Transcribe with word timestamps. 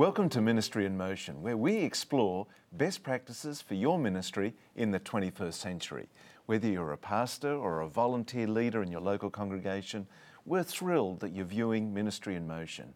Welcome 0.00 0.30
to 0.30 0.40
Ministry 0.40 0.86
in 0.86 0.96
Motion, 0.96 1.42
where 1.42 1.58
we 1.58 1.76
explore 1.76 2.46
best 2.72 3.02
practices 3.02 3.60
for 3.60 3.74
your 3.74 3.98
ministry 3.98 4.54
in 4.74 4.92
the 4.92 4.98
21st 4.98 5.52
century. 5.52 6.08
Whether 6.46 6.68
you're 6.68 6.92
a 6.92 6.96
pastor 6.96 7.52
or 7.52 7.82
a 7.82 7.86
volunteer 7.86 8.46
leader 8.46 8.82
in 8.82 8.90
your 8.90 9.02
local 9.02 9.28
congregation, 9.28 10.06
we're 10.46 10.62
thrilled 10.62 11.20
that 11.20 11.34
you're 11.34 11.44
viewing 11.44 11.92
Ministry 11.92 12.34
in 12.34 12.46
Motion. 12.46 12.94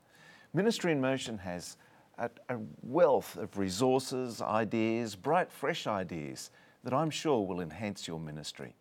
Ministry 0.54 0.92
in 0.92 1.00
Motion 1.02 1.36
has 1.36 1.76
a, 2.16 2.30
a 2.48 2.56
wealth 2.82 3.36
of 3.36 3.59
resources, 3.59 4.40
ideas, 4.40 5.14
bright, 5.14 5.52
fresh 5.52 5.86
ideas 5.86 6.50
that 6.84 6.95
I'm 6.95 7.10
sure 7.10 7.46
will 7.46 7.60
enhance 7.60 8.09
your 8.09 8.18
ministry. 8.18 8.74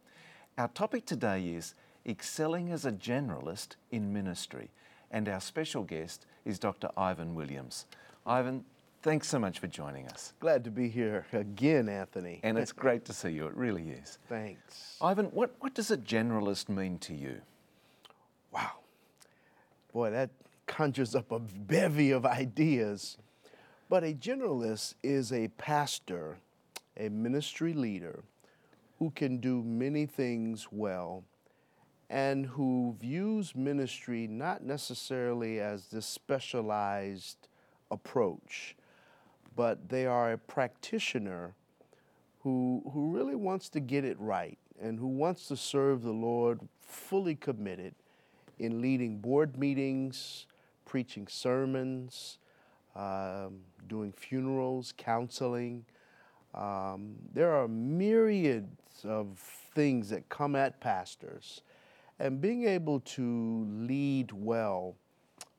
Our 0.57 0.69
topic 0.69 1.05
today 1.05 1.43
is 1.43 1.75
excelling 2.05 2.71
as 2.71 2.85
a 2.85 2.91
generalist 2.93 3.75
in 3.91 4.13
ministry, 4.13 4.71
and 5.11 5.27
our 5.27 5.41
special 5.41 5.83
guest 5.83 6.25
is 6.45 6.57
Dr. 6.57 6.87
Ivan 6.95 7.35
Williams. 7.35 7.85
Ivan, 8.25 8.63
thanks 9.01 9.27
so 9.27 9.37
much 9.37 9.59
for 9.59 9.67
joining 9.67 10.07
us. 10.07 10.33
Glad 10.39 10.63
to 10.63 10.71
be 10.71 10.87
here 10.87 11.25
again, 11.33 11.89
Anthony. 11.89 12.39
And 12.43 12.57
it's 12.57 12.71
great 12.71 13.03
to 13.05 13.13
see 13.13 13.31
you, 13.31 13.47
it 13.47 13.55
really 13.55 13.89
is. 13.89 14.17
Thanks. 14.29 14.97
Ivan, 15.01 15.25
what, 15.27 15.55
what 15.59 15.73
does 15.73 15.91
a 15.91 15.97
generalist 15.97 16.69
mean 16.69 16.99
to 16.99 17.13
you? 17.13 17.41
Wow. 18.51 18.71
Boy, 19.91 20.11
that 20.11 20.29
conjures 20.67 21.15
up 21.15 21.31
a 21.31 21.39
bevy 21.39 22.11
of 22.11 22.25
ideas. 22.25 23.17
But 23.89 24.03
a 24.03 24.13
generalist 24.13 24.95
is 25.03 25.33
a 25.33 25.49
pastor, 25.49 26.37
a 26.95 27.09
ministry 27.09 27.73
leader 27.73 28.23
who 28.99 29.11
can 29.11 29.37
do 29.37 29.61
many 29.63 30.05
things 30.05 30.69
well 30.71 31.25
and 32.09 32.45
who 32.45 32.95
views 32.99 33.55
ministry 33.55 34.27
not 34.27 34.63
necessarily 34.63 35.59
as 35.59 35.87
this 35.87 36.05
specialized 36.05 37.49
approach, 37.93 38.75
but 39.55 39.89
they 39.89 40.05
are 40.05 40.33
a 40.33 40.37
practitioner 40.37 41.53
who, 42.41 42.83
who 42.93 43.15
really 43.15 43.35
wants 43.35 43.69
to 43.69 43.79
get 43.79 44.03
it 44.03 44.19
right 44.19 44.57
and 44.81 44.99
who 44.99 45.07
wants 45.07 45.47
to 45.47 45.55
serve 45.55 46.01
the 46.01 46.11
Lord 46.11 46.59
fully 46.81 47.35
committed 47.35 47.95
in 48.59 48.81
leading 48.81 49.17
board 49.17 49.57
meetings, 49.57 50.45
preaching 50.85 51.27
sermons, 51.27 52.37
um, 52.95 53.61
doing 53.87 54.11
funerals, 54.11 54.93
counseling. 54.97 55.85
Um, 56.53 57.15
there 57.33 57.53
are 57.53 57.67
myriads 57.67 59.05
of 59.05 59.39
things 59.73 60.09
that 60.09 60.29
come 60.29 60.55
at 60.55 60.79
pastors, 60.79 61.61
and 62.19 62.39
being 62.39 62.67
able 62.67 62.99
to 62.99 63.65
lead 63.69 64.31
well 64.31 64.95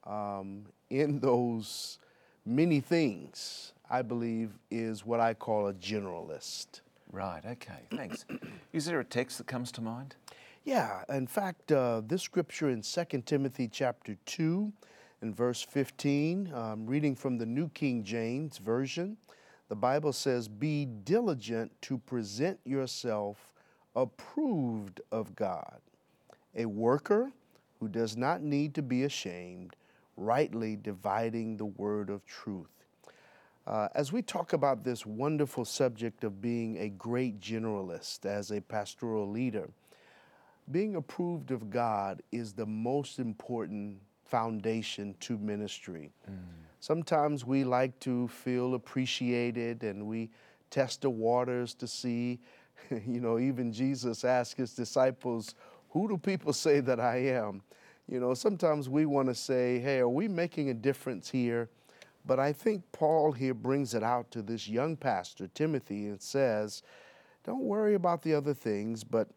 um, 0.05 0.67
in 0.91 1.19
those 1.21 1.99
many 2.47 2.81
things, 2.81 3.73
I 3.91 4.03
believe, 4.03 4.59
is 4.71 5.05
what 5.05 5.21
I 5.21 5.35
call 5.35 5.69
a 5.69 5.75
generalist. 5.75 6.81
Right, 7.11 7.43
okay, 7.45 7.87
thanks. 7.95 8.25
is 8.73 8.87
there 8.87 9.01
a 9.01 9.05
text 9.05 9.39
that 9.39 9.47
comes 9.47 9.71
to 9.73 9.81
mind? 9.81 10.17
Yeah, 10.65 11.03
in 11.11 11.27
fact, 11.27 11.73
uh, 11.73 12.03
this 12.07 12.23
scripture 12.23 12.71
in 12.71 12.83
2 12.83 13.23
Timothy 13.27 13.69
chapter 13.69 14.17
2 14.27 14.73
and 15.21 15.37
verse 15.37 15.63
15, 15.63 16.53
um, 16.55 16.87
reading 16.87 17.15
from 17.15 17.39
the 17.39 17.47
New 17.47 17.69
King 17.71 18.03
James 18.03 18.59
Version, 18.59 19.17
the 19.69 19.77
Bible 19.77 20.13
says, 20.13 20.49
Be 20.49 20.87
diligent 20.87 21.71
to 21.83 21.99
present 21.99 22.59
yourself 22.65 23.53
approved 23.95 25.01
of 25.13 25.37
God, 25.37 25.81
a 26.55 26.67
worker 26.67 27.31
who 27.79 27.89
does 27.89 28.17
not 28.17 28.43
need 28.43 28.75
to 28.75 28.83
be 28.83 29.05
ashamed, 29.05 29.77
rightly 30.17 30.77
dividing 30.77 31.57
the 31.57 31.65
word 31.65 32.11
of 32.11 32.25
truth. 32.27 32.69
Uh, 33.67 33.89
as 33.95 34.13
we 34.13 34.21
talk 34.21 34.53
about 34.53 34.85
this 34.85 35.07
wonderful 35.07 35.65
subject 35.65 36.23
of 36.23 36.43
being 36.43 36.77
a 36.79 36.91
great 36.91 37.41
generalist 37.41 38.27
as 38.27 38.51
a 38.51 38.61
pastoral 38.61 39.29
leader, 39.29 39.71
being 40.71 40.97
approved 40.97 41.51
of 41.51 41.71
God 41.71 42.23
is 42.31 42.53
the 42.53 42.67
most 42.67 43.19
important 43.19 43.99
foundation 44.25 45.15
to 45.21 45.39
ministry. 45.39 46.11
Mm. 46.31 46.37
Sometimes 46.81 47.45
we 47.47 47.65
like 47.65 47.99
to 48.01 48.29
feel 48.29 48.75
appreciated 48.75 49.83
and 49.83 50.07
we 50.07 50.31
test 50.71 51.03
the 51.03 51.11
waters 51.11 51.73
to 51.75 51.87
see, 51.87 52.41
you 52.91 53.21
know, 53.21 53.39
even 53.39 53.73
Jesus 53.73 54.25
asked 54.25 54.57
his 54.57 54.75
disciples, 54.75 55.55
Who 55.91 56.09
do 56.09 56.19
people 56.19 56.53
say 56.53 56.81
that 56.81 57.01
I 57.01 57.17
am? 57.29 57.63
You 58.09 58.21
know, 58.21 58.35
sometimes 58.35 58.89
we 58.89 59.07
want 59.07 59.29
to 59.29 59.35
say, 59.35 59.79
Hey, 59.79 59.99
are 59.99 60.09
we 60.09 60.29
making 60.29 60.71
a 60.71 60.75
difference 60.75 61.31
here? 61.31 61.69
But 62.27 62.39
I 62.39 62.53
think 62.53 62.83
Paul 62.93 63.33
here 63.33 63.55
brings 63.55 63.95
it 63.95 64.03
out 64.03 64.31
to 64.31 64.43
this 64.43 64.69
young 64.69 64.97
pastor, 64.97 65.49
Timothy, 65.49 66.07
and 66.07 66.21
says, 66.21 66.83
Don't 67.45 67.63
worry 67.63 67.95
about 67.95 68.23
the 68.23 68.35
other 68.35 68.55
things, 68.55 69.05
but 69.05 69.29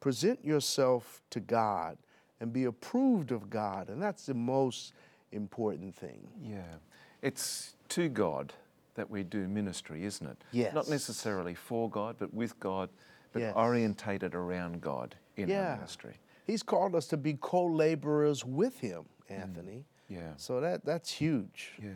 present 0.00 0.44
yourself 0.44 1.20
to 1.30 1.40
God 1.40 1.98
and 2.40 2.52
be 2.52 2.64
approved 2.64 3.32
of 3.32 3.50
God. 3.50 3.88
And 3.88 4.00
that's 4.00 4.26
the 4.26 4.34
most 4.34 4.92
important 5.32 5.94
thing. 5.94 6.28
Yeah. 6.40 6.74
It's 7.22 7.74
to 7.90 8.08
God 8.08 8.52
that 8.94 9.10
we 9.10 9.22
do 9.22 9.48
ministry, 9.48 10.04
isn't 10.04 10.26
it? 10.26 10.36
Yes. 10.52 10.74
Not 10.74 10.88
necessarily 10.88 11.54
for 11.54 11.90
God, 11.90 12.16
but 12.18 12.32
with 12.32 12.58
God, 12.60 12.88
but 13.32 13.42
yes. 13.42 13.52
orientated 13.56 14.34
around 14.34 14.80
God 14.80 15.16
in 15.36 15.48
yeah. 15.48 15.70
our 15.70 15.76
ministry. 15.76 16.14
He's 16.48 16.62
called 16.62 16.96
us 16.96 17.06
to 17.08 17.18
be 17.18 17.34
co 17.34 17.66
laborers 17.66 18.44
with 18.44 18.80
Him, 18.80 19.04
Anthony. 19.28 19.84
Mm. 20.10 20.16
Yeah. 20.16 20.32
So 20.38 20.60
that, 20.60 20.84
that's 20.84 21.10
huge. 21.10 21.72
Yeah. 21.80 21.90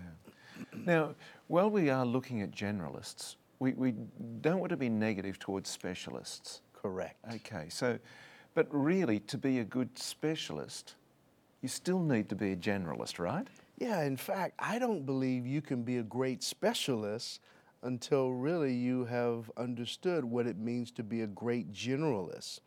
Now, 0.85 1.15
while 1.49 1.71
we 1.71 1.89
are 1.89 2.05
looking 2.05 2.43
at 2.43 2.51
generalists, 2.51 3.37
we, 3.59 3.73
we 3.73 3.95
don't 4.43 4.61
want 4.61 4.71
to 4.71 4.77
be 4.77 4.91
negative 4.91 5.39
towards 5.39 5.71
specialists. 5.71 6.61
Correct. 6.75 7.17
Okay, 7.35 7.69
so, 7.71 7.99
but 8.55 8.67
really, 8.71 9.21
to 9.21 9.39
be 9.39 9.61
a 9.61 9.65
good 9.65 9.97
specialist, 9.99 10.97
you 11.63 11.69
still 11.69 12.01
need 12.01 12.29
to 12.29 12.35
be 12.35 12.53
a 12.53 12.57
generalist, 12.57 13.19
right? 13.19 13.47
Yeah, 13.79 14.03
in 14.03 14.19
fact, 14.19 14.55
I 14.59 14.79
don't 14.79 15.07
believe 15.07 15.47
you 15.47 15.63
can 15.63 15.83
be 15.83 15.97
a 15.97 16.03
great 16.03 16.43
specialist 16.43 17.41
until 17.83 18.33
really 18.33 18.75
you 18.75 19.07
have 19.07 19.51
understood 19.57 20.25
what 20.25 20.47
it 20.47 20.59
means 20.59 20.91
to 20.93 21.03
be 21.03 21.23
a 21.23 21.27
great 21.27 21.73
generalist. 21.73 22.61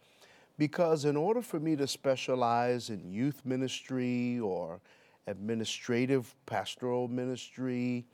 Because 0.58 1.06
in 1.06 1.18
order 1.18 1.42
for 1.42 1.60
me 1.60 1.76
to 1.76 1.88
specialize 1.88 2.90
in 2.90 3.12
youth 3.12 3.42
ministry 3.44 4.40
or 4.40 4.80
administrative 5.28 6.34
pastoral 6.46 7.08
ministry, 7.08 8.06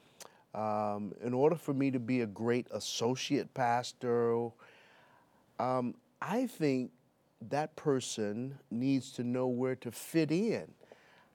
um, 0.56 1.14
in 1.24 1.34
order 1.34 1.56
for 1.56 1.74
me 1.74 1.92
to 1.92 2.00
be 2.00 2.22
a 2.22 2.26
great 2.26 2.68
associate 2.72 3.54
pastor, 3.54 4.50
um, 5.60 5.96
I 6.22 6.48
think 6.48 6.92
that 7.50 7.76
person 7.76 8.58
needs 8.70 9.12
to 9.14 9.24
know 9.24 9.48
where 9.48 9.76
to 9.76 9.92
fit 9.92 10.32
in. 10.32 10.72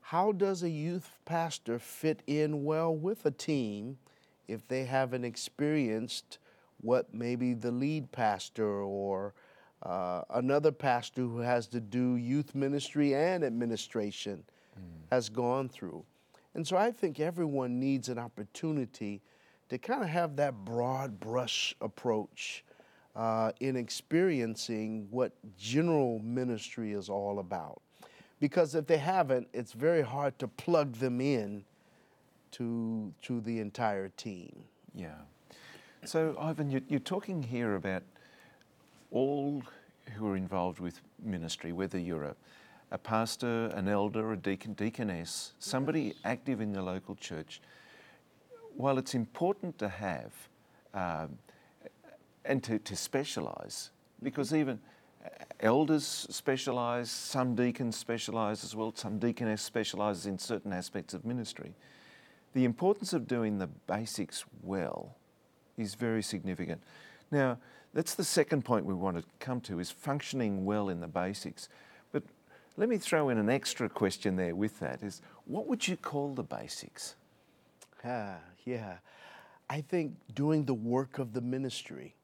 How 0.01 0.33
does 0.33 0.63
a 0.63 0.71
youth 0.71 1.19
pastor 1.25 1.79
fit 1.79 2.23
in 2.27 2.65
well 2.65 2.95
with 2.95 3.27
a 3.27 3.31
team 3.31 3.99
if 4.47 4.67
they 4.69 4.85
haven't 4.85 5.25
experienced 5.25 6.39
what 6.81 7.13
maybe 7.13 7.55
the 7.55 7.73
lead 7.73 8.13
pastor 8.13 8.83
or 8.83 9.35
uh, 9.83 10.23
another 10.31 10.73
pastor 10.73 11.23
who 11.23 11.39
has 11.39 11.67
to 11.69 11.81
do 11.81 12.17
youth 12.17 12.55
ministry 12.55 13.15
and 13.15 13.45
administration 13.45 14.43
mm. 14.79 14.83
has 15.11 15.29
gone 15.29 15.69
through? 15.69 16.05
And 16.55 16.67
so 16.67 16.77
I 16.77 16.91
think 16.91 17.21
everyone 17.21 17.79
needs 17.79 18.09
an 18.09 18.19
opportunity 18.19 19.21
to 19.69 19.79
kind 19.79 20.03
of 20.03 20.09
have 20.09 20.37
that 20.37 20.65
broad 20.65 21.21
brush 21.21 21.75
approach 21.81 22.65
uh, 23.15 23.53
in 23.61 23.77
experiencing 23.77 25.07
what 25.11 25.33
general 25.59 26.19
ministry 26.21 26.93
is 26.93 27.09
all 27.09 27.39
about. 27.39 27.83
Because 28.41 28.75
if 28.75 28.87
they 28.87 28.99
haven't, 28.99 29.49
it's 29.53 29.73
very 29.73 30.03
hard 30.03 30.39
to 30.39 30.49
plug 30.49 30.95
them 30.95 31.21
in 31.21 31.65
to, 32.53 33.13
to 33.23 33.41
the 33.41 33.61
entire 33.61 34.09
team. 34.09 34.65
Yeah. 34.95 35.15
So, 36.05 36.37
Ivan, 36.39 36.71
you're, 36.71 36.83
you're 36.89 37.01
talking 37.01 37.43
here 37.43 37.75
about 37.75 38.03
all 39.17 39.63
who 40.15 40.29
are 40.29 40.37
involved 40.37 40.79
with 40.79 41.01
ministry, 41.25 41.73
whether 41.73 41.99
you're 41.99 42.25
a, 42.25 42.37
a 42.91 42.99
pastor, 42.99 43.69
an 43.69 43.89
elder, 43.89 44.33
a 44.33 44.37
deacon, 44.37 44.75
deaconess, 44.75 45.55
somebody 45.59 46.15
active 46.25 46.61
in 46.61 46.75
the 46.75 46.83
local 46.83 47.15
church. 47.15 47.63
While 48.77 48.99
it's 48.99 49.15
important 49.15 49.79
to 49.79 49.89
have 49.89 50.33
um, 50.93 51.39
and 52.45 52.63
to, 52.65 52.79
to 52.79 52.95
specialise, 52.95 53.91
because 54.23 54.53
even 54.53 54.79
elders 55.61 56.27
specialise, 56.29 57.11
some 57.11 57.55
deacons 57.55 57.97
specialise 57.97 58.65
as 58.65 58.77
well, 58.77 58.93
some 58.95 59.19
deaconess 59.19 59.63
specialises 59.63 60.27
in 60.27 60.39
certain 60.39 60.75
aspects 60.75 61.15
of 61.15 61.25
ministry. 61.25 61.73
The 62.53 62.67
importance 62.67 63.15
of 63.15 63.27
doing 63.27 63.57
the 63.57 63.69
basics 63.87 64.45
well 64.63 65.17
is 65.79 65.95
very 65.95 66.23
significant. 66.23 66.83
Now, 67.31 67.59
that's 67.97 68.15
the 68.15 68.25
second 68.25 68.63
point 68.63 68.85
we 68.85 68.93
want 68.93 69.17
to 69.17 69.25
come 69.41 69.59
to 69.63 69.81
is 69.81 69.91
functioning 69.91 70.67
well 70.67 70.91
in 70.91 71.01
the 71.01 71.07
basics. 71.07 71.71
But 72.13 72.25
let 72.77 72.91
me 72.91 72.99
throw 72.99 73.31
in 73.31 73.39
an 73.39 73.49
extra 73.49 73.89
question 73.89 74.37
there 74.37 74.55
with 74.55 74.79
that 74.81 75.03
is 75.03 75.23
what 75.47 75.67
would 75.67 75.89
you 75.89 75.97
call 75.97 76.35
the 76.35 76.43
basics? 76.43 77.15
Ah, 78.05 78.37
yeah. 78.67 78.99
I 79.71 79.81
think 79.81 80.13
doing 80.35 80.67
the 80.67 80.75
work 80.75 81.19
of 81.19 81.33
the 81.33 81.41
ministry. 81.41 82.15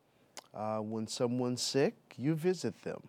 Uh, 0.55 0.81
when 0.81 1.07
someone's 1.07 1.63
sick, 1.63 1.95
you 2.19 2.35
visit 2.35 2.83
them. 2.83 3.01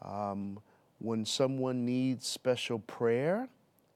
Um, 0.00 0.60
when 1.00 1.24
someone 1.24 1.84
needs 1.84 2.24
special 2.24 2.78
prayer, 2.78 3.48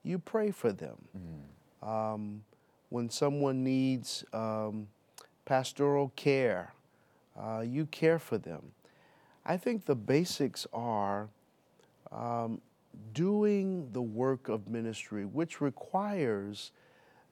you 0.03 0.19
pray 0.19 0.51
for 0.51 0.73
them. 0.73 0.97
Mm. 1.17 1.87
Um, 1.87 2.43
when 2.89 3.09
someone 3.09 3.63
needs 3.63 4.25
um, 4.33 4.87
pastoral 5.45 6.11
care, 6.17 6.74
uh, 7.39 7.63
you 7.65 7.85
care 7.87 8.19
for 8.19 8.37
them. 8.37 8.61
I 9.45 9.57
think 9.57 9.85
the 9.85 9.95
basics 9.95 10.65
are 10.73 11.29
um, 12.11 12.61
doing 13.13 13.89
the 13.91 14.01
work 14.01 14.49
of 14.49 14.67
ministry, 14.67 15.25
which 15.25 15.61
requires 15.61 16.71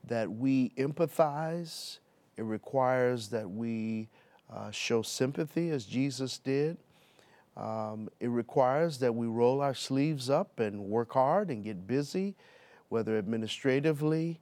that 0.06 0.32
we 0.32 0.70
empathize, 0.78 2.00
it 2.36 2.44
requires 2.44 3.30
that 3.30 3.50
we 3.50 4.10
uh, 4.54 4.72
show 4.72 5.02
sympathy 5.02 5.70
as 5.70 5.86
Jesus 5.86 6.38
did. 6.38 6.78
Um, 7.56 8.10
it 8.20 8.28
requires 8.28 8.98
that 9.00 9.14
we 9.14 9.28
roll 9.28 9.62
our 9.62 9.76
sleeves 9.76 10.30
up 10.30 10.60
and 10.60 10.86
work 10.86 11.14
hard 11.14 11.50
and 11.50 11.64
get 11.64 11.88
busy, 11.88 12.36
whether 12.90 13.18
administratively. 13.18 14.40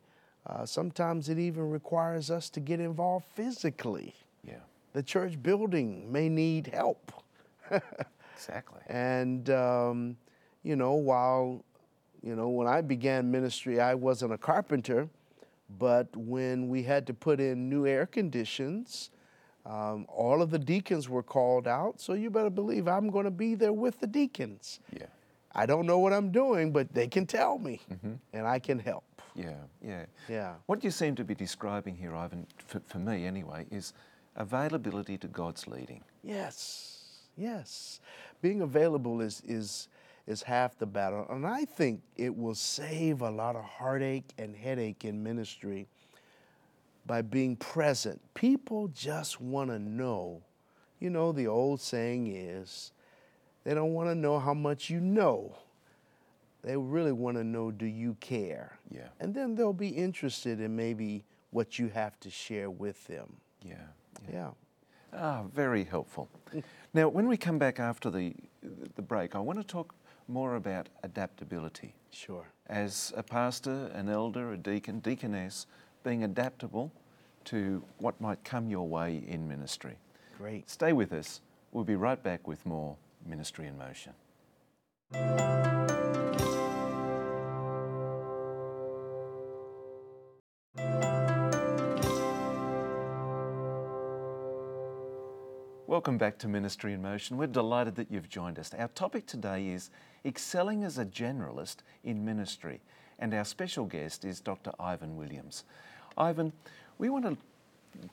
Uh, 0.48 0.66
sometimes 0.66 1.30
it 1.30 1.38
even 1.38 1.70
requires 1.70 2.32
us 2.32 2.50
to 2.50 2.60
get 2.60 2.80
involved 2.80 3.26
physically. 3.36 4.16
Yeah. 4.44 4.56
The 4.94 5.04
church 5.04 5.42
building 5.42 6.12
may 6.12 6.30
need 6.30 6.68
help. 6.68 7.12
exactly. 8.36 8.82
And, 8.88 9.50
um, 9.50 10.18
you 10.64 10.76
know, 10.76 10.94
while, 10.94 11.64
you 12.22 12.36
know, 12.36 12.50
when 12.50 12.68
I 12.68 12.82
began 12.82 13.32
ministry, 13.32 13.80
I 13.80 13.96
wasn't 13.96 14.34
a 14.34 14.38
carpenter, 14.38 15.10
but 15.80 16.16
when 16.16 16.68
we 16.68 16.84
had 16.84 17.08
to 17.08 17.14
put 17.14 17.40
in 17.40 17.70
new 17.70 17.88
air 17.88 18.06
conditions, 18.06 19.12
um, 19.66 20.06
all 20.10 20.42
of 20.42 20.50
the 20.50 20.60
deacons 20.60 21.08
were 21.08 21.24
called 21.24 21.68
out, 21.68 22.02
so 22.02 22.14
you 22.14 22.30
better 22.30 22.50
believe 22.50 22.88
I'm 22.88 23.10
going 23.10 23.26
to 23.26 23.32
be 23.32 23.56
there 23.56 23.74
with 23.74 24.00
the 24.00 24.08
deacons. 24.08 24.80
Yeah. 24.92 25.06
I 25.54 25.66
don't 25.66 25.86
know 25.86 26.00
what 26.00 26.14
I'm 26.14 26.32
doing, 26.32 26.72
but 26.72 26.94
they 26.94 27.08
can 27.08 27.26
tell 27.26 27.60
me, 27.60 27.82
mm-hmm. 27.92 28.14
and 28.34 28.48
I 28.48 28.60
can 28.60 28.80
help. 28.80 29.04
Yeah, 29.36 29.56
yeah. 29.86 30.06
Yeah. 30.28 30.54
What 30.66 30.84
you 30.84 30.92
seem 30.92 31.16
to 31.16 31.24
be 31.24 31.36
describing 31.36 31.96
here, 31.96 32.16
Ivan, 32.16 32.48
for, 32.68 32.82
for 32.86 33.00
me 33.00 33.26
anyway, 33.26 33.66
is 33.72 33.94
availability 34.36 35.18
to 35.20 35.28
God's 35.28 35.68
leading. 35.68 36.04
Yes, 36.24 37.06
yes. 37.38 38.00
Being 38.42 38.62
available 38.62 39.22
is, 39.22 39.42
is, 39.46 39.88
is 40.28 40.42
half 40.42 40.78
the 40.78 40.86
battle. 40.86 41.26
And 41.30 41.46
I 41.46 41.66
think 41.66 42.02
it 42.16 42.36
will 42.36 42.56
save 42.56 43.22
a 43.22 43.30
lot 43.30 43.56
of 43.56 43.64
heartache 43.64 44.32
and 44.38 44.56
headache 44.56 45.06
in 45.06 45.22
ministry 45.24 45.88
by 47.06 47.22
being 47.22 47.56
present. 47.56 48.22
People 48.34 48.88
just 48.90 49.42
want 49.42 49.70
to 49.70 49.80
know. 49.80 50.42
You 51.00 51.10
know, 51.10 51.32
the 51.32 51.48
old 51.48 51.82
saying 51.82 52.28
is 52.28 52.92
they 53.64 53.74
don't 53.74 53.94
want 53.94 54.10
to 54.10 54.16
know 54.16 54.40
how 54.40 54.54
much 54.54 54.90
you 54.90 55.00
know. 55.00 55.56
They 56.64 56.78
really 56.78 57.12
want 57.12 57.38
to 57.38 57.44
know 57.44 57.72
do 57.72 57.88
you 57.88 58.16
care? 58.20 58.78
Yeah. 58.90 59.08
And 59.20 59.34
then 59.34 59.56
they'll 59.56 59.74
be 59.74 59.90
interested 59.90 60.60
in 60.62 60.76
maybe 60.76 61.24
what 61.50 61.80
you 61.80 61.90
have 61.90 62.20
to 62.20 62.30
share 62.30 62.70
with 62.70 63.06
them. 63.08 63.38
Yeah. 63.66 63.76
Yeah. 64.30 64.34
yeah. 64.34 64.50
Ah, 65.14 65.44
very 65.54 65.84
helpful. 65.84 66.30
now, 66.94 67.08
when 67.10 67.28
we 67.28 67.38
come 67.38 67.58
back 67.58 67.80
after 67.80 68.10
the 68.10 68.34
the 68.96 69.02
break, 69.02 69.36
I 69.36 69.40
want 69.40 69.60
to 69.60 69.66
talk 69.66 69.96
more 70.28 70.56
about 70.56 70.88
adaptability. 71.04 71.94
Sure. 72.12 72.46
As 72.68 73.12
a 73.16 73.24
pastor, 73.24 73.92
an 73.94 74.10
elder, 74.10 74.54
a 74.54 74.58
deacon, 74.58 75.00
deaconess, 75.00 75.66
being 76.04 76.24
adaptable 76.24 76.92
to 77.46 77.84
what 77.98 78.20
might 78.22 78.44
come 78.44 78.70
your 78.70 78.88
way 78.88 79.24
in 79.28 79.48
ministry. 79.48 79.98
Great. 80.38 80.70
Stay 80.70 80.94
with 80.94 81.12
us. 81.12 81.42
We'll 81.72 81.84
be 81.84 81.96
right 81.96 82.22
back 82.22 82.48
with 82.48 82.66
more 82.66 82.98
Ministry 83.26 83.68
in 83.68 83.78
Motion. 83.78 84.14
Welcome 95.92 96.18
back 96.18 96.38
to 96.38 96.48
Ministry 96.48 96.94
in 96.94 97.02
Motion. 97.02 97.36
We're 97.36 97.48
delighted 97.48 97.96
that 97.96 98.10
you've 98.10 98.30
joined 98.30 98.58
us. 98.58 98.74
Our 98.80 98.88
topic 98.88 99.26
today 99.26 99.68
is 99.68 99.90
excelling 100.24 100.86
as 100.86 100.98
a 100.98 101.04
generalist 101.04 101.80
in 102.06 102.24
ministry, 102.24 102.80
and 103.20 103.34
our 103.34 103.44
special 103.44 103.84
guest 103.84 104.24
is 104.24 104.40
Dr. 104.40 104.72
Ivan 104.80 105.18
Williams. 105.18 105.66
Ivan, 106.18 106.54
we 106.98 107.10
want 107.10 107.26
to 107.26 107.36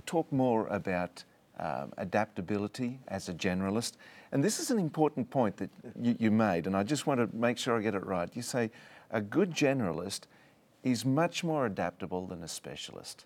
talk 0.07 0.33
more 0.33 0.67
about 0.67 1.23
um, 1.61 1.93
adaptability 1.99 2.99
as 3.07 3.29
a 3.29 3.33
generalist, 3.33 3.93
and 4.33 4.43
this 4.43 4.59
is 4.59 4.73
an 4.73 4.81
important 4.81 5.31
point 5.31 5.57
that 5.59 5.71
you, 6.03 6.17
you 6.19 6.31
made, 6.33 6.67
and 6.67 6.77
I 6.77 6.83
just 6.83 7.07
want 7.07 7.21
to 7.21 7.37
make 7.37 7.59
sure 7.59 7.79
I 7.79 7.81
get 7.81 7.95
it 7.95 8.05
right. 8.05 8.29
You 8.35 8.43
say 8.43 8.73
a 9.13 9.21
good 9.21 9.53
generalist 9.53 10.23
is 10.83 11.05
much 11.05 11.45
more 11.45 11.65
adaptable 11.65 12.27
than 12.27 12.43
a 12.43 12.49
specialist. 12.49 13.25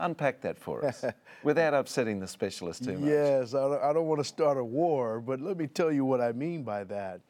Unpack 0.00 0.40
that 0.40 0.58
for 0.58 0.84
us 0.84 1.04
without 1.42 1.74
upsetting 1.74 2.18
the 2.20 2.26
specialist 2.26 2.84
too 2.84 2.98
much. 2.98 3.08
Yes, 3.08 3.54
I 3.54 3.92
don't, 3.92 4.06
want 4.06 4.20
to 4.20 4.24
start 4.24 4.56
a 4.58 4.64
war, 4.64 5.20
but 5.20 5.40
let 5.40 5.56
me 5.56 5.66
tell 5.66 5.92
you 5.92 6.04
what 6.04 6.20
I 6.20 6.32
mean 6.32 6.62
by 6.62 6.84
that. 6.84 7.20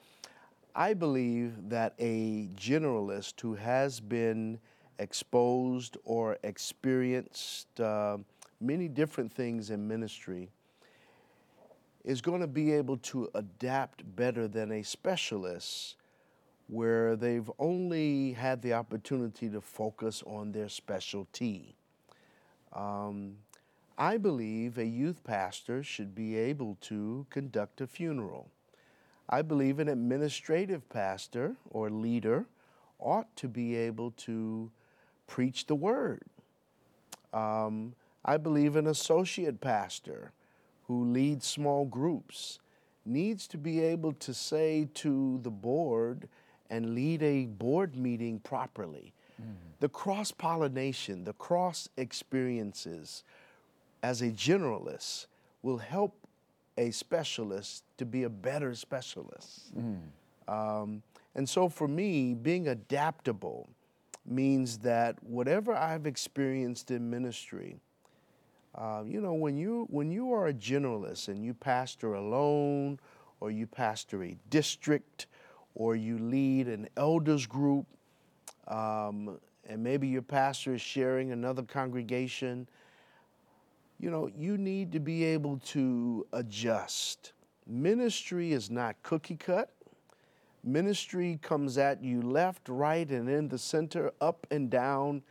I 0.75 0.95
believe 0.95 1.69
that 1.69 1.95
a 1.99 2.49
generalist 2.57 3.41
who 3.41 3.55
has 3.55 3.99
been 3.99 4.61
exposed 5.01 5.97
or 6.05 6.39
experienced 6.45 7.81
uh, 7.81 8.19
many 8.61 8.87
different 8.87 9.33
things 9.33 9.71
in 9.71 9.89
ministry 9.89 10.51
is 12.05 12.21
going 12.21 12.41
to 12.41 12.47
be 12.47 12.73
able 12.73 12.97
to 12.99 13.29
adapt 13.35 14.05
better 14.17 14.49
than 14.49 14.73
a 14.73 14.83
specialist 14.83 15.97
where 16.69 17.17
they've 17.17 17.51
only 17.59 18.33
had 18.33 18.63
the 18.63 18.73
opportunity 18.73 19.49
to 19.49 19.61
focus 19.61 20.23
on 20.25 20.53
their 20.53 20.69
specialty. 20.69 21.75
Um, 22.73 23.37
I 23.99 24.17
believe 24.17 24.79
a 24.79 24.87
youth 24.87 25.23
pastor 25.25 25.83
should 25.83 26.15
be 26.15 26.37
able 26.37 26.79
to 26.83 27.27
conduct 27.31 27.81
a 27.81 27.87
funeral. 27.87 28.49
I 29.29 29.43
believe 29.43 29.79
an 29.79 29.89
administrative 29.89 30.89
pastor 30.89 31.57
or 31.71 31.91
leader 31.91 32.47
ought 32.99 33.35
to 33.37 33.49
be 33.49 33.77
able 33.77 34.11
to 34.13 34.71
preach 35.27 35.67
the 35.67 35.75
word. 35.75 36.23
Um, 37.33 37.95
I 38.25 38.37
believe 38.37 38.77
an 38.77 38.87
associate 38.87 39.61
pastor 39.61 40.33
who 40.87 41.05
leads 41.05 41.47
small 41.47 41.85
groups 41.85 42.59
needs 43.07 43.47
to 43.49 43.59
be 43.59 43.81
able 43.81 44.13
to 44.15 44.35
say 44.35 44.89
to 44.95 45.39
the 45.43 45.51
board 45.51 46.29
and 46.69 46.95
lead 46.95 47.23
a 47.23 47.47
board 47.47 47.97
meeting 47.97 48.39
properly. 48.41 49.13
The 49.81 49.89
cross 49.89 50.31
pollination, 50.31 51.25
the 51.25 51.33
cross 51.33 51.89
experiences 51.97 53.25
as 54.03 54.23
a 54.23 54.31
generalist 54.31 55.27
will 55.63 55.79
help 55.79 56.15
a 56.77 56.91
specialist 56.91 57.85
to 57.99 58.07
be 58.07 58.23
a 58.25 58.29
better 58.29 58.75
specialist. 58.75 59.77
Mm. 59.77 60.01
Um, 60.49 61.03
and 61.35 61.49
so 61.49 61.69
for 61.69 61.89
me, 61.89 62.35
being 62.35 62.69
adaptable 62.69 63.69
means 64.27 64.79
that 64.79 65.23
whatever 65.23 65.75
I've 65.75 66.07
experienced 66.07 66.91
in 66.91 67.09
ministry, 67.09 67.77
uh, 68.75 69.03
you 69.07 69.21
know, 69.21 69.35
when 69.35 69.57
you 69.57 69.87
when 69.91 70.11
you 70.11 70.33
are 70.33 70.49
a 70.49 70.55
generalist 70.55 71.29
and 71.29 71.45
you 71.45 71.55
pastor 71.55 72.15
alone, 72.15 72.99
or 73.41 73.51
you 73.51 73.67
pastor 73.67 74.23
a 74.25 74.37
district, 74.49 75.27
or 75.75 75.97
you 75.97 76.19
lead 76.19 76.69
an 76.69 76.89
elders 76.97 77.47
group, 77.47 77.87
um, 78.71 79.39
and 79.69 79.83
maybe 79.83 80.09
your 80.09 80.23
pastor 80.23 80.75
is 80.75 80.81
sharing 80.81 81.33
another 81.33 81.63
congregation, 81.63 82.67
you 83.99 84.11
know, 84.11 84.31
you 84.35 84.57
need 84.57 84.93
to 84.93 85.01
be 85.01 85.25
able 85.25 85.59
to 85.59 86.27
adjust. 86.33 87.33
Ministry 87.67 88.53
is 88.53 88.71
not 88.71 88.97
cookie 89.03 89.37
cut. 89.37 89.71
Ministry 90.65 91.39
comes 91.43 91.79
at 91.79 92.03
you 92.03 92.23
left, 92.23 92.69
right, 92.69 93.09
and 93.11 93.29
in 93.29 93.49
the 93.49 93.59
center, 93.59 94.13
up 94.21 94.47
and 94.51 94.71
down. 94.71 95.23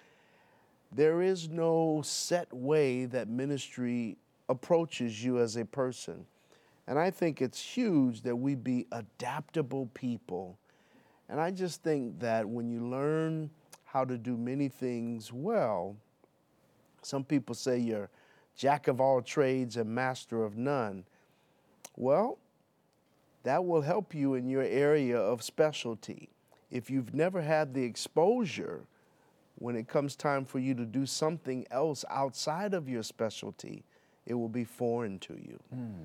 There 0.91 1.21
is 1.21 1.49
no 1.49 2.01
set 2.03 2.51
way 2.53 3.05
that 3.05 3.27
ministry 3.27 4.17
approaches 4.49 5.23
you 5.23 5.39
as 5.39 5.55
a 5.55 5.65
person. 5.65 6.25
And 6.87 6.97
I 6.97 7.11
think 7.11 7.41
it's 7.41 7.61
huge 7.61 8.21
that 8.23 8.35
we 8.35 8.55
be 8.55 8.87
adaptable 8.91 9.89
people. 9.93 10.57
And 11.29 11.39
I 11.39 11.51
just 11.51 11.83
think 11.83 12.19
that 12.19 12.47
when 12.47 12.69
you 12.69 12.87
learn 12.87 13.51
how 13.85 14.03
to 14.03 14.17
do 14.17 14.35
many 14.35 14.67
things 14.67 15.31
well, 15.31 15.95
some 17.01 17.23
people 17.23 17.55
say 17.55 17.77
you're 17.77 18.09
jack 18.55 18.87
of 18.87 18.99
all 18.99 19.21
trades 19.21 19.77
and 19.77 19.89
master 19.89 20.43
of 20.43 20.57
none. 20.57 21.05
Well, 21.95 22.39
that 23.43 23.63
will 23.63 23.81
help 23.81 24.13
you 24.13 24.33
in 24.33 24.49
your 24.49 24.63
area 24.63 25.17
of 25.17 25.43
specialty. 25.43 26.29
If 26.69 26.89
you've 26.89 27.13
never 27.13 27.41
had 27.41 27.73
the 27.73 27.83
exposure 27.83 28.85
when 29.55 29.75
it 29.75 29.87
comes 29.87 30.15
time 30.15 30.45
for 30.45 30.59
you 30.59 30.73
to 30.75 30.85
do 30.85 31.05
something 31.05 31.65
else 31.71 32.03
outside 32.09 32.73
of 32.73 32.89
your 32.89 33.03
specialty, 33.03 33.83
it 34.25 34.33
will 34.33 34.49
be 34.49 34.63
foreign 34.63 35.19
to 35.19 35.33
you. 35.33 35.59
Hmm. 35.73 36.03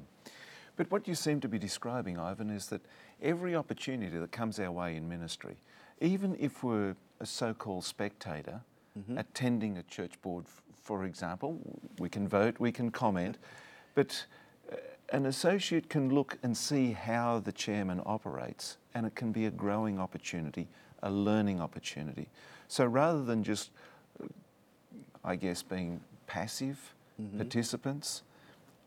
But 0.76 0.90
what 0.90 1.06
you 1.06 1.14
seem 1.14 1.40
to 1.40 1.48
be 1.48 1.58
describing, 1.58 2.18
Ivan, 2.18 2.50
is 2.50 2.66
that 2.66 2.80
every 3.22 3.54
opportunity 3.54 4.18
that 4.18 4.32
comes 4.32 4.58
our 4.58 4.72
way 4.72 4.96
in 4.96 5.08
ministry, 5.08 5.56
even 6.00 6.36
if 6.40 6.64
we're 6.64 6.96
a 7.20 7.26
so 7.26 7.54
called 7.54 7.84
spectator, 7.84 8.60
attending 9.16 9.78
a 9.78 9.82
church 9.84 10.20
board, 10.22 10.44
f- 10.46 10.62
for 10.80 11.04
example, 11.04 11.58
we 11.98 12.08
can 12.08 12.28
vote, 12.28 12.60
we 12.60 12.70
can 12.70 12.90
comment, 12.90 13.38
but 13.94 14.24
uh, 14.70 14.76
an 15.08 15.26
associate 15.26 15.88
can 15.88 16.14
look 16.14 16.38
and 16.44 16.56
see 16.56 16.92
how 16.92 17.40
the 17.40 17.52
chairman 17.52 18.00
operates, 18.06 18.76
and 18.94 19.04
it 19.04 19.14
can 19.16 19.32
be 19.32 19.46
a 19.46 19.50
growing 19.50 19.98
opportunity, 19.98 20.68
a 21.02 21.10
learning 21.10 21.60
opportunity. 21.60 22.28
So 22.68 22.84
rather 22.84 23.24
than 23.24 23.42
just, 23.42 23.70
uh, 24.22 24.26
I 25.24 25.36
guess, 25.36 25.62
being 25.62 26.00
passive 26.26 26.94
participants, 27.36 28.22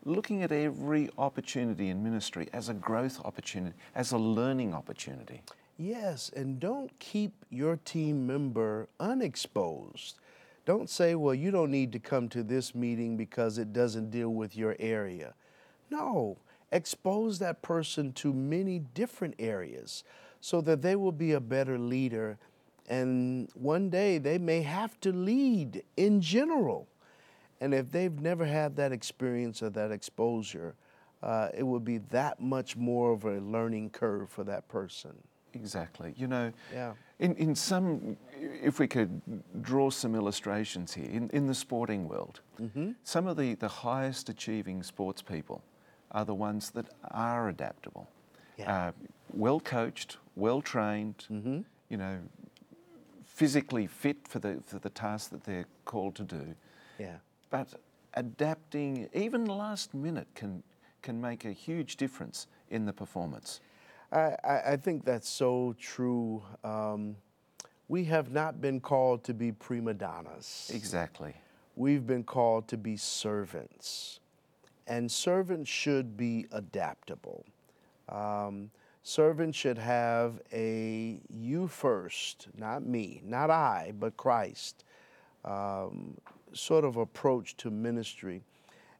looking 0.08 0.42
at 0.42 0.50
every 0.50 1.10
opportunity 1.18 1.90
in 1.90 2.02
ministry 2.02 2.48
as 2.52 2.68
a 2.68 2.74
growth 2.74 3.20
opportunity, 3.24 3.76
as 3.94 4.12
a 4.12 4.18
learning 4.18 4.74
opportunity. 4.74 5.42
Yes, 5.76 6.30
and 6.34 6.58
don't 6.58 6.90
keep 6.98 7.32
your 7.50 7.76
team 7.84 8.26
member 8.26 8.88
unexposed. 8.98 10.18
Don't 10.64 10.90
say, 10.90 11.14
well, 11.14 11.34
you 11.34 11.50
don't 11.50 11.70
need 11.70 11.92
to 11.92 11.98
come 11.98 12.28
to 12.30 12.42
this 12.42 12.74
meeting 12.74 13.16
because 13.16 13.58
it 13.58 13.72
doesn't 13.72 14.10
deal 14.10 14.30
with 14.30 14.56
your 14.56 14.76
area. 14.80 15.34
No, 15.90 16.38
expose 16.72 17.38
that 17.38 17.62
person 17.62 18.12
to 18.14 18.32
many 18.32 18.80
different 18.80 19.34
areas 19.38 20.04
so 20.40 20.60
that 20.62 20.82
they 20.82 20.96
will 20.96 21.12
be 21.12 21.32
a 21.32 21.40
better 21.40 21.78
leader. 21.78 22.38
And 22.88 23.48
one 23.54 23.88
day 23.90 24.18
they 24.18 24.38
may 24.38 24.62
have 24.62 24.98
to 25.00 25.12
lead 25.12 25.82
in 25.96 26.20
general. 26.20 26.88
And 27.60 27.74
if 27.74 27.90
they've 27.90 28.20
never 28.20 28.44
had 28.44 28.76
that 28.76 28.92
experience 28.92 29.62
or 29.62 29.70
that 29.70 29.90
exposure, 29.90 30.74
uh, 31.22 31.48
it 31.56 31.62
would 31.64 31.84
be 31.84 31.98
that 32.10 32.40
much 32.40 32.76
more 32.76 33.12
of 33.12 33.24
a 33.24 33.40
learning 33.40 33.90
curve 33.90 34.30
for 34.30 34.44
that 34.44 34.68
person. 34.68 35.12
Exactly. 35.54 36.14
You 36.16 36.28
know, 36.28 36.52
Yeah. 36.72 36.92
in, 37.18 37.34
in 37.36 37.54
some, 37.54 38.16
if 38.38 38.78
we 38.78 38.86
could 38.86 39.20
draw 39.60 39.90
some 39.90 40.14
illustrations 40.14 40.94
here, 40.94 41.10
in, 41.10 41.30
in 41.30 41.46
the 41.46 41.54
sporting 41.54 42.06
world, 42.08 42.40
some 43.02 43.26
of 43.26 43.36
the, 43.36 43.54
the 43.54 43.68
highest 43.68 44.28
achieving 44.28 44.82
sports 44.82 45.22
people 45.22 45.62
are 46.12 46.24
the 46.24 46.34
ones 46.34 46.70
that 46.70 46.86
are 47.10 47.48
adaptable, 47.48 48.08
Yeah. 48.56 48.88
uh, 48.88 48.92
well 49.32 49.58
coached, 49.60 50.18
well 50.36 50.62
trained, 50.62 51.26
you 51.28 51.96
know, 51.96 52.18
physically 53.24 53.86
fit 53.86 54.28
for 54.28 54.38
the, 54.38 54.60
for 54.66 54.78
the 54.78 54.90
task 54.90 55.30
that 55.30 55.44
they're 55.44 55.66
called 55.84 56.14
to 56.16 56.24
do. 56.24 56.54
Yeah. 56.98 57.16
But 57.50 57.74
adapting, 58.14 59.08
even 59.14 59.46
last 59.46 59.94
minute, 59.94 60.28
can, 60.34 60.62
can 61.02 61.20
make 61.20 61.44
a 61.44 61.52
huge 61.52 61.96
difference 61.96 62.46
in 62.70 62.84
the 62.84 62.92
performance. 62.92 63.60
I, 64.10 64.36
I, 64.44 64.76
think 64.76 65.04
that's 65.04 65.28
so 65.28 65.74
true. 65.78 66.42
Um, 66.64 67.16
we 67.88 68.04
have 68.04 68.30
not 68.30 68.60
been 68.60 68.80
called 68.80 69.22
to 69.24 69.34
be 69.34 69.52
prima 69.52 69.94
donnas. 69.94 70.70
Exactly. 70.74 71.34
We've 71.76 72.06
been 72.06 72.24
called 72.24 72.68
to 72.68 72.76
be 72.76 72.96
servants. 72.96 74.20
And 74.86 75.10
servants 75.10 75.68
should 75.68 76.16
be 76.16 76.46
adaptable. 76.52 77.44
Um, 78.08 78.70
servants 79.02 79.58
should 79.58 79.78
have 79.78 80.40
a 80.52 81.20
you 81.28 81.68
first, 81.68 82.48
not 82.56 82.84
me, 82.84 83.20
not 83.24 83.50
I, 83.50 83.92
but 83.98 84.16
Christ, 84.16 84.84
um, 85.48 86.16
sort 86.52 86.84
of 86.84 86.96
approach 86.96 87.56
to 87.58 87.70
ministry. 87.70 88.42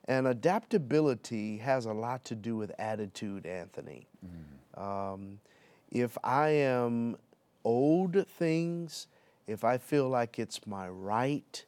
And 0.06 0.26
adaptability 0.26 1.58
has 1.58 1.84
a 1.84 1.92
lot 1.92 2.24
to 2.26 2.34
do 2.34 2.56
with 2.56 2.72
attitude, 2.78 3.44
Anthony. 3.44 4.06
Um, 4.80 5.38
if 5.90 6.16
I 6.24 6.48
am 6.48 7.16
owed 7.64 8.26
things, 8.26 9.06
if 9.46 9.64
I 9.64 9.76
feel 9.76 10.08
like 10.08 10.38
it's 10.38 10.66
my 10.66 10.88
right, 10.88 11.64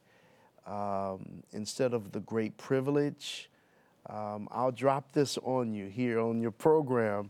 um, 0.65 1.43
instead 1.51 1.93
of 1.93 2.11
the 2.11 2.19
great 2.21 2.57
privilege, 2.57 3.49
um, 4.09 4.47
I'll 4.51 4.71
drop 4.71 5.11
this 5.11 5.37
on 5.43 5.73
you 5.73 5.87
here 5.87 6.19
on 6.19 6.41
your 6.41 6.51
program. 6.51 7.29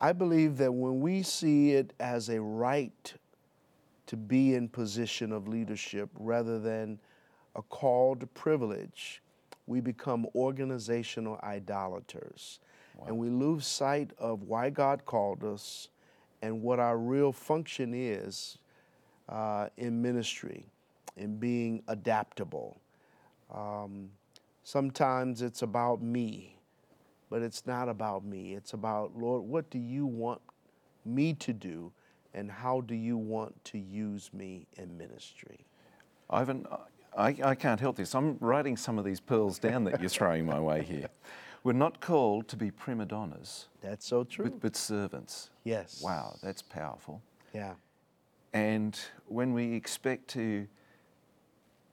I 0.00 0.12
believe 0.12 0.58
that 0.58 0.72
when 0.72 1.00
we 1.00 1.22
see 1.22 1.72
it 1.72 1.92
as 1.98 2.28
a 2.28 2.40
right 2.40 3.14
to 4.06 4.16
be 4.16 4.54
in 4.54 4.68
position 4.68 5.32
of 5.32 5.48
leadership 5.48 6.08
rather 6.18 6.58
than 6.58 6.98
a 7.56 7.62
called 7.62 8.32
privilege, 8.34 9.22
we 9.66 9.80
become 9.80 10.26
organizational 10.34 11.40
idolaters. 11.42 12.60
And 13.06 13.18
we 13.18 13.28
lose 13.28 13.66
sight 13.66 14.12
of 14.18 14.42
why 14.42 14.70
God 14.70 15.04
called 15.04 15.42
us 15.42 15.88
and 16.42 16.62
what 16.62 16.78
our 16.78 16.96
real 16.96 17.32
function 17.32 17.92
is 17.92 18.58
uh, 19.28 19.68
in 19.76 20.00
ministry, 20.00 20.66
in 21.16 21.36
being 21.36 21.82
adaptable. 21.88 22.80
Um, 23.52 24.10
sometimes 24.62 25.42
it's 25.42 25.62
about 25.62 26.02
me, 26.02 26.56
but 27.30 27.42
it's 27.42 27.66
not 27.66 27.88
about 27.88 28.24
me. 28.24 28.54
It's 28.54 28.74
about, 28.74 29.16
Lord, 29.16 29.42
what 29.42 29.70
do 29.70 29.78
you 29.78 30.06
want 30.06 30.40
me 31.04 31.34
to 31.34 31.52
do, 31.52 31.92
and 32.34 32.50
how 32.50 32.80
do 32.82 32.94
you 32.94 33.16
want 33.16 33.64
to 33.66 33.78
use 33.78 34.30
me 34.32 34.66
in 34.76 34.96
ministry? 34.98 35.64
Ivan, 36.28 36.66
I, 37.16 37.36
I 37.42 37.54
can't 37.54 37.80
help 37.80 37.96
this. 37.96 38.14
I'm 38.14 38.36
writing 38.40 38.76
some 38.76 38.98
of 38.98 39.04
these 39.04 39.20
pearls 39.20 39.58
down 39.58 39.84
that 39.84 40.00
you're 40.00 40.10
throwing 40.10 40.44
my 40.44 40.58
way 40.60 40.82
here. 40.82 41.08
We're 41.64 41.72
not 41.72 42.00
called 42.00 42.48
to 42.48 42.56
be 42.56 42.70
prima 42.70 43.06
donnas, 43.06 43.68
That's 43.80 44.06
so 44.06 44.24
true. 44.24 44.44
but, 44.44 44.60
but 44.60 44.76
servants. 44.76 45.48
yes. 45.64 46.02
Wow, 46.04 46.36
that's 46.42 46.60
powerful. 46.60 47.22
Yeah. 47.54 47.74
And 48.52 48.98
when 49.26 49.54
we 49.54 49.72
expect 49.72 50.28
to 50.28 50.66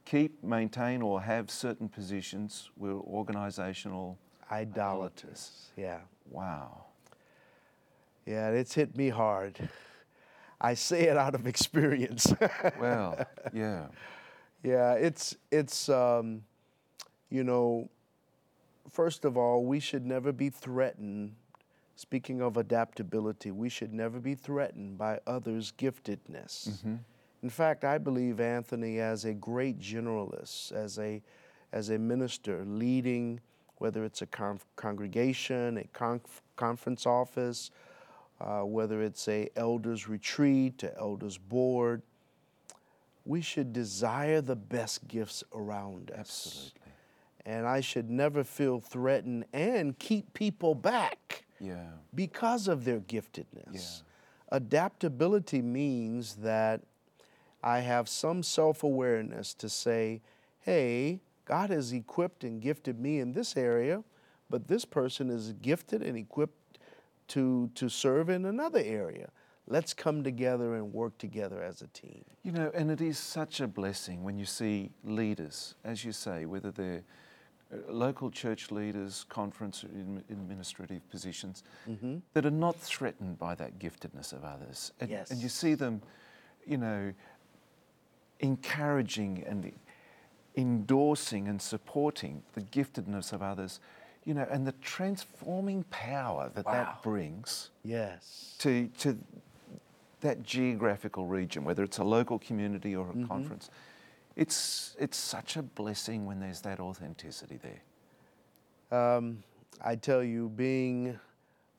keep, 0.04 0.44
maintain, 0.44 1.02
or 1.02 1.22
have 1.22 1.50
certain 1.50 1.88
positions, 1.88 2.70
we're 2.76 2.94
organisational. 3.02 4.18
Idolaters. 4.52 5.70
Yeah. 5.78 6.00
Wow. 6.30 6.84
Yeah, 8.26 8.50
it's 8.50 8.74
hit 8.74 8.98
me 8.98 9.08
hard. 9.08 9.70
I 10.62 10.76
say 10.76 11.08
it 11.08 11.18
out 11.18 11.36
of 11.36 11.48
experience. 11.48 12.32
Well, 12.80 13.26
yeah. 13.52 13.88
yeah, 14.64 14.94
it's 14.94 15.36
it's 15.52 15.90
um, 15.90 16.44
you 17.30 17.44
know, 17.44 17.90
first 18.90 19.26
of 19.26 19.38
all, 19.38 19.66
we 19.66 19.80
should 19.80 20.06
never 20.06 20.32
be 20.32 20.50
threatened. 20.50 21.36
Speaking 21.96 22.42
of 22.42 22.58
adaptability, 22.58 23.52
we 23.52 23.70
should 23.70 23.94
never 23.94 24.20
be 24.20 24.34
threatened 24.36 24.98
by 24.98 25.20
others' 25.28 25.74
giftedness. 25.78 26.84
In 27.44 27.50
fact, 27.50 27.84
I 27.84 27.98
believe 27.98 28.40
Anthony, 28.40 29.00
as 29.00 29.26
a 29.26 29.34
great 29.34 29.80
generalist, 29.80 30.72
as 30.72 30.98
a 31.00 31.22
as 31.72 31.90
a 31.90 31.98
minister 31.98 32.64
leading, 32.66 33.40
whether 33.78 34.04
it's 34.04 34.22
a 34.22 34.28
congregation, 34.76 35.78
a 35.78 35.84
conf- 35.94 36.42
conference 36.56 37.06
office, 37.06 37.72
uh, 38.42 38.62
whether 38.62 39.02
it's 39.02 39.28
a 39.28 39.50
elders 39.56 40.10
retreat, 40.10 40.84
a 40.84 40.98
elders 40.98 41.38
board, 41.38 42.02
we 43.26 43.42
should 43.42 43.72
desire 43.72 44.42
the 44.42 44.56
best 44.56 45.08
gifts 45.08 45.44
around 45.54 46.10
us. 46.12 46.20
Absolutely. 46.20 46.78
And 47.46 47.68
I 47.68 47.82
should 47.82 48.10
never 48.10 48.44
feel 48.44 48.80
threatened 48.80 49.46
and 49.54 49.98
keep 50.00 50.34
people 50.34 50.74
back 50.76 51.46
Yeah. 51.60 51.92
because 52.14 52.68
of 52.68 52.84
their 52.86 53.00
giftedness. 53.00 53.74
Yeah. 53.74 54.58
Adaptability 54.58 55.62
means 55.62 56.36
that 56.38 56.82
I 57.64 57.80
have 57.80 58.10
some 58.10 58.42
self 58.44 58.84
awareness 58.84 59.54
to 59.56 59.70
say, 59.70 60.22
hey, 60.62 61.22
God 61.46 61.70
has 61.70 61.94
equipped 61.94 62.44
and 62.44 62.62
gifted 62.62 63.00
me 63.00 63.20
in 63.20 63.34
this 63.34 63.56
area, 63.56 64.04
but 64.50 64.68
this 64.68 64.86
person 64.86 65.30
is 65.30 65.54
gifted 65.54 66.02
and 66.02 66.18
equipped 66.18 66.61
to, 67.32 67.70
to 67.76 67.90
serve 67.90 68.30
in 68.30 68.46
another 68.46 68.82
area. 68.84 69.30
Let's 69.68 69.94
come 69.94 70.24
together 70.24 70.76
and 70.76 70.92
work 70.92 71.18
together 71.18 71.64
as 71.64 71.82
a 71.82 71.88
team. 71.88 72.26
You 72.44 72.52
know, 72.52 72.72
and 72.74 72.92
it 72.92 73.00
is 73.00 73.18
such 73.18 73.62
a 73.62 73.68
blessing 73.68 74.24
when 74.24 74.38
you 74.38 74.46
see 74.46 74.92
leaders, 75.04 75.76
as 75.86 76.04
you 76.04 76.12
say, 76.12 76.46
whether 76.46 76.72
they're 76.72 77.04
uh, 77.74 77.78
local 77.90 78.30
church 78.30 78.70
leaders, 78.70 79.26
conference, 79.30 79.84
administrative 80.30 81.10
positions, 81.10 81.64
that 82.34 82.46
are 82.46 82.52
not 82.52 82.76
threatened 82.76 83.40
by 83.40 83.56
that 83.56 83.80
giftedness 83.80 84.34
of 84.34 84.44
others. 84.44 84.92
And, 85.00 85.10
and 85.32 85.42
you 85.42 85.48
see 85.50 85.74
them, 85.76 86.02
you 86.66 86.78
know, 86.78 87.14
encouraging 88.42 89.46
and 89.48 89.72
endorsing 90.58 91.48
and 91.48 91.62
supporting 91.62 92.44
the 92.56 92.62
giftedness 92.62 93.32
of 93.32 93.42
others, 93.42 93.80
you 94.26 94.34
know, 94.34 94.48
and 94.52 94.66
the 94.68 94.72
transforming 94.74 95.84
power 95.86 96.50
that 96.54 96.66
Wow. 96.66 96.72
that 96.74 97.02
brings 97.04 97.70
Yes. 97.84 98.56
to, 98.60 98.88
to 99.00 99.18
that 100.22 100.44
geographical 100.44 101.26
region, 101.26 101.64
whether 101.64 101.84
it's 101.84 101.98
a 101.98 102.04
local 102.04 102.38
community 102.40 102.96
or 102.96 103.10
a 103.10 103.26
conference, 103.28 103.70
it's, 104.36 104.96
it's 105.00 105.18
such 105.18 105.58
a 105.58 105.64
blessing 105.64 106.26
when 106.26 106.40
there's 106.40 106.62
that 106.62 106.80
authenticity 106.80 107.58
there. 107.58 107.82
Um, 108.92 109.44
I 109.84 109.96
tell 109.96 110.24
you, 110.24 110.50
being 110.50 111.20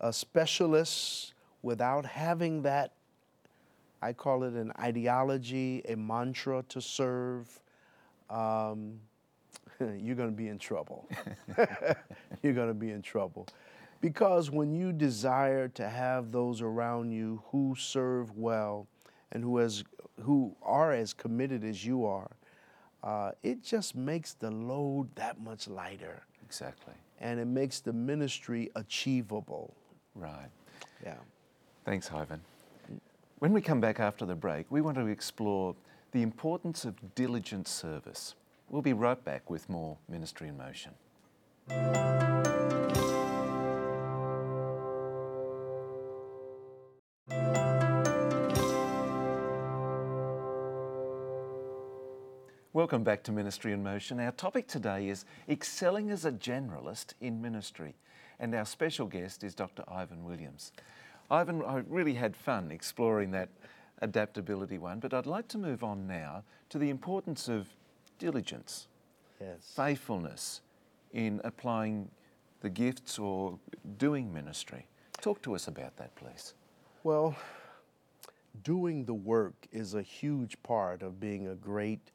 a 0.01 0.13
specialist 0.13 1.35
without 1.63 2.05
having 2.05 2.63
that, 2.63 2.93
I 4.03 4.13
call 4.13 4.43
it 4.43 4.55
an 4.55 4.73
ideology, 4.81 5.83
a 5.89 5.95
mantra 5.95 6.65
to 6.71 6.81
serve, 6.81 7.61
um, 8.29 8.99
you're 10.01 10.17
going 10.17 10.31
to 10.31 10.37
be 10.37 10.49
in 10.49 10.59
trouble. 10.59 11.09
you're 12.43 12.53
going 12.53 12.69
to 12.69 12.75
be 12.75 12.91
in 12.91 13.03
trouble. 13.03 13.47
Because 14.01 14.51
when 14.51 14.75
you 14.75 14.93
desire 14.93 15.69
to 15.69 15.89
have 15.89 16.33
those 16.33 16.61
around 16.61 17.13
you 17.13 17.43
who 17.53 17.75
serve 17.79 18.37
well 18.37 18.89
and 19.31 19.45
who, 19.45 19.59
has, 19.59 19.85
who 20.21 20.57
are 20.63 20.93
as 20.93 21.13
committed 21.13 21.63
as 21.65 21.85
you 21.85 22.05
are, 22.05 22.31
uh, 23.05 23.33
it 23.43 23.63
just 23.63 23.95
makes 23.95 24.35
the 24.35 24.51
load 24.51 25.09
that 25.15 25.41
much 25.41 25.69
lighter 25.69 26.23
Exactly. 26.45 26.95
and 27.21 27.39
it 27.39 27.47
makes 27.47 27.81
the 27.81 27.93
ministry 27.93 28.71
achievable. 28.77 29.75
Right. 30.15 30.49
Yeah. 31.05 31.15
Thanks, 31.85 32.11
Ivan. 32.13 32.41
When 33.39 33.53
we 33.53 33.61
come 33.61 33.81
back 33.81 33.99
after 33.99 34.25
the 34.25 34.37
break, 34.37 34.67
we 34.71 34.81
want 34.81 34.97
to 34.99 35.07
explore 35.07 35.75
the 36.13 36.23
importance 36.23 36.85
of 36.85 37.15
diligent 37.15 37.67
service. 37.67 38.35
We'll 38.73 38.81
be 38.81 38.95
right 38.95 39.23
back 39.23 39.51
with 39.51 39.69
more 39.69 39.99
Ministry 40.09 40.49
in 40.49 40.57
Motion. 40.57 40.93
Welcome 52.73 53.05
back 53.05 53.23
to 53.25 53.33
Ministry 53.33 53.75
in 53.75 53.83
Motion. 53.83 54.19
Our 54.19 54.33
topic 54.33 54.69
today 54.69 55.11
is 55.11 55.27
excelling 55.51 56.11
as 56.11 56.25
a 56.25 56.33
generalist 56.33 57.13
in 57.21 57.43
ministry, 57.43 57.95
and 58.41 58.55
our 58.55 58.65
special 58.65 59.07
guest 59.07 59.45
is 59.45 59.55
Dr. 59.55 59.85
Ivan 59.87 60.25
Williams. 60.25 60.73
Ivan, 61.31 61.63
I 61.63 61.83
really 61.87 62.15
had 62.15 62.35
fun 62.35 62.71
exploring 62.71 63.33
that 63.33 63.51
adaptability 64.01 64.79
one, 64.79 64.99
but 64.99 65.13
I'd 65.13 65.27
like 65.27 65.49
to 65.49 65.59
move 65.59 65.85
on 65.85 66.07
now 66.07 66.45
to 66.71 66.79
the 66.79 66.89
importance 66.89 67.49
of 67.51 67.69
diligence, 68.19 68.89
Yes. 69.41 69.73
faithfulness 69.75 70.61
in 71.13 71.41
applying 71.45 72.11
the 72.61 72.71
gifts 72.71 73.19
or 73.19 73.59
doing 73.99 74.33
ministry. 74.33 74.87
Talk 75.21 75.43
to 75.43 75.55
us 75.55 75.67
about 75.69 75.97
that, 75.97 76.15
please. 76.15 76.55
Well, 77.03 77.35
doing 78.63 79.05
the 79.05 79.15
work 79.15 79.67
is 79.73 79.95
a 79.95 80.03
huge 80.03 80.63
part 80.63 81.03
of 81.03 81.19
being 81.19 81.49
a 81.49 81.55
great 81.55 82.11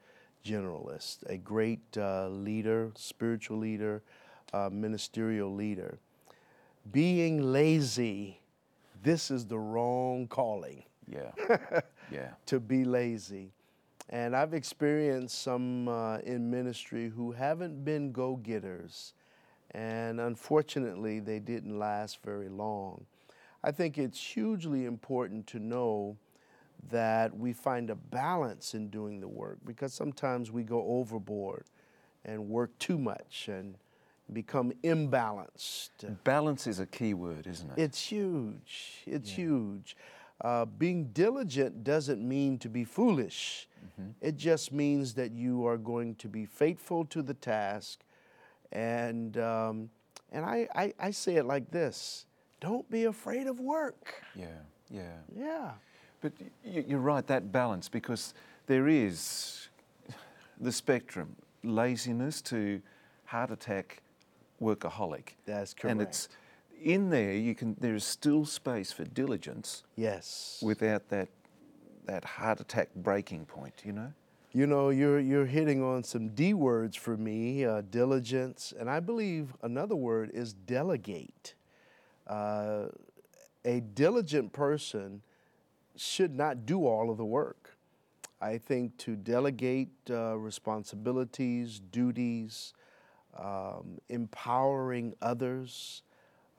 generalist, 0.45 1.23
a 1.29 1.37
great 1.37 1.81
uh, 1.97 2.29
leader, 2.29 2.91
spiritual 2.95 3.57
leader, 3.57 4.01
uh, 4.53 4.69
ministerial 4.71 5.53
leader. 5.53 5.99
Being 6.91 7.51
lazy, 7.51 8.39
this 9.03 9.29
is 9.29 9.45
the 9.45 9.59
wrong 9.59 10.27
calling 10.27 10.83
Yeah. 11.05 11.31
yeah. 12.11 12.29
to 12.45 12.59
be 12.61 12.85
lazy. 12.85 13.51
And 14.09 14.35
I've 14.35 14.53
experienced 14.53 15.41
some 15.41 15.87
uh, 15.87 16.19
in 16.19 16.49
ministry 16.49 17.09
who 17.09 17.31
haven't 17.31 17.83
been 17.83 18.11
go 18.11 18.37
getters. 18.37 19.13
And 19.71 20.21
unfortunately, 20.21 21.19
they 21.19 21.39
didn't 21.39 21.77
last 21.77 22.19
very 22.23 22.47
long. 22.47 23.05
I 23.63 23.71
think 23.71 23.97
it's 23.97 24.19
hugely 24.19 24.85
important 24.85 25.45
to 25.47 25.59
know 25.59 26.17
that 26.89 27.35
we 27.35 27.51
find 27.53 27.89
a 27.89 27.95
balance 27.95 28.73
in 28.73 28.89
doing 28.89 29.19
the 29.19 29.27
work 29.27 29.57
because 29.65 29.93
sometimes 29.93 30.51
we 30.51 30.63
go 30.63 30.85
overboard 30.87 31.65
and 32.23 32.47
work 32.47 32.77
too 32.79 32.97
much 32.97 33.49
and 33.49 33.75
become 34.31 34.71
imbalanced. 34.83 35.89
Balance 36.23 36.67
is 36.67 36.79
a 36.79 36.85
key 36.85 37.13
word, 37.13 37.47
isn't 37.47 37.71
it? 37.71 37.81
It's 37.81 37.99
huge. 37.99 39.03
It's 39.05 39.29
huge. 39.31 39.97
Uh, 40.41 40.65
being 40.65 41.05
diligent 41.13 41.83
doesn't 41.83 42.25
mean 42.25 42.59
to 42.59 42.69
be 42.69 42.83
foolish. 42.83 43.67
It 44.21 44.37
just 44.37 44.71
means 44.71 45.13
that 45.15 45.31
you 45.31 45.65
are 45.65 45.77
going 45.77 46.15
to 46.15 46.27
be 46.27 46.45
faithful 46.45 47.05
to 47.05 47.21
the 47.21 47.33
task. 47.33 47.99
And, 48.71 49.37
um, 49.37 49.89
and 50.31 50.45
I, 50.45 50.67
I, 50.75 50.93
I 50.99 51.11
say 51.11 51.35
it 51.35 51.45
like 51.45 51.71
this 51.71 52.25
don't 52.59 52.89
be 52.89 53.05
afraid 53.05 53.47
of 53.47 53.59
work. 53.59 54.23
yeah. 54.35 54.47
Yeah. 54.89 55.17
Yeah. 55.35 55.71
But 56.21 56.31
you're 56.63 56.99
right, 56.99 57.25
that 57.27 57.51
balance, 57.51 57.89
because 57.89 58.33
there 58.65 58.87
is 58.87 59.67
the 60.59 60.71
spectrum 60.71 61.35
laziness 61.63 62.41
to 62.43 62.81
heart 63.25 63.51
attack 63.51 64.01
workaholic. 64.61 65.33
That's 65.45 65.73
correct. 65.73 65.91
And 65.91 66.01
it's 66.01 66.29
in 66.81 67.09
there, 67.09 67.33
you 67.33 67.53
can, 67.53 67.75
there 67.79 67.95
is 67.95 68.03
still 68.03 68.45
space 68.45 68.91
for 68.91 69.03
diligence 69.03 69.83
Yes. 69.95 70.59
without 70.63 71.09
that, 71.09 71.27
that 72.07 72.25
heart 72.25 72.59
attack 72.59 72.89
breaking 72.95 73.45
point, 73.45 73.75
you 73.85 73.91
know? 73.91 74.11
You 74.53 74.65
know, 74.65 74.89
you're, 74.89 75.19
you're 75.19 75.45
hitting 75.45 75.83
on 75.83 76.03
some 76.03 76.29
D 76.29 76.53
words 76.53 76.95
for 76.95 77.15
me 77.15 77.63
uh, 77.63 77.81
diligence, 77.89 78.73
and 78.77 78.89
I 78.89 78.99
believe 78.99 79.53
another 79.61 79.95
word 79.95 80.31
is 80.33 80.53
delegate. 80.53 81.53
Uh, 82.25 82.85
a 83.63 83.81
diligent 83.81 84.53
person 84.53 85.21
should 85.95 86.35
not 86.35 86.65
do 86.65 86.87
all 86.87 87.11
of 87.11 87.17
the 87.17 87.25
work. 87.25 87.77
I 88.39 88.57
think 88.57 88.97
to 88.99 89.15
delegate 89.15 89.89
uh, 90.09 90.37
responsibilities, 90.37 91.79
duties, 91.79 92.73
um, 93.37 93.99
empowering 94.09 95.13
others 95.21 96.03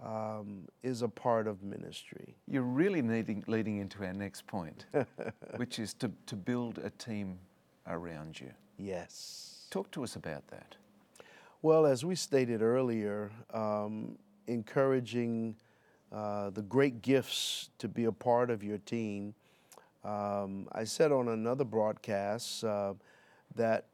um, 0.04 0.68
is 0.82 1.02
a 1.02 1.08
part 1.08 1.46
of 1.46 1.62
ministry. 1.62 2.36
You're 2.46 2.62
really 2.62 3.02
needing, 3.02 3.44
leading 3.46 3.78
into 3.78 4.04
our 4.04 4.12
next 4.12 4.46
point, 4.46 4.86
which 5.56 5.78
is 5.78 5.94
to, 5.94 6.10
to 6.26 6.36
build 6.36 6.78
a 6.78 6.90
team 6.90 7.38
around 7.86 8.40
you. 8.40 8.50
Yes. 8.78 9.66
Talk 9.70 9.90
to 9.92 10.04
us 10.04 10.16
about 10.16 10.46
that. 10.48 10.76
Well, 11.62 11.86
as 11.86 12.04
we 12.04 12.14
stated 12.14 12.62
earlier, 12.62 13.32
um, 13.52 14.16
encouraging 14.46 15.56
uh, 16.12 16.50
the 16.50 16.62
great 16.62 17.02
gifts 17.02 17.70
to 17.78 17.88
be 17.88 18.04
a 18.04 18.12
part 18.12 18.50
of 18.50 18.62
your 18.62 18.78
team. 18.78 19.34
Um, 20.04 20.68
I 20.72 20.84
said 20.84 21.10
on 21.10 21.28
another 21.28 21.64
broadcast 21.64 22.62
uh, 22.62 22.94
that 23.56 23.86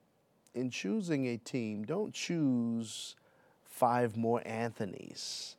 in 0.54 0.70
choosing 0.70 1.26
a 1.28 1.38
team, 1.38 1.84
don't 1.84 2.12
choose 2.12 3.16
five 3.64 4.16
more 4.16 4.40
Anthonys 4.42 5.56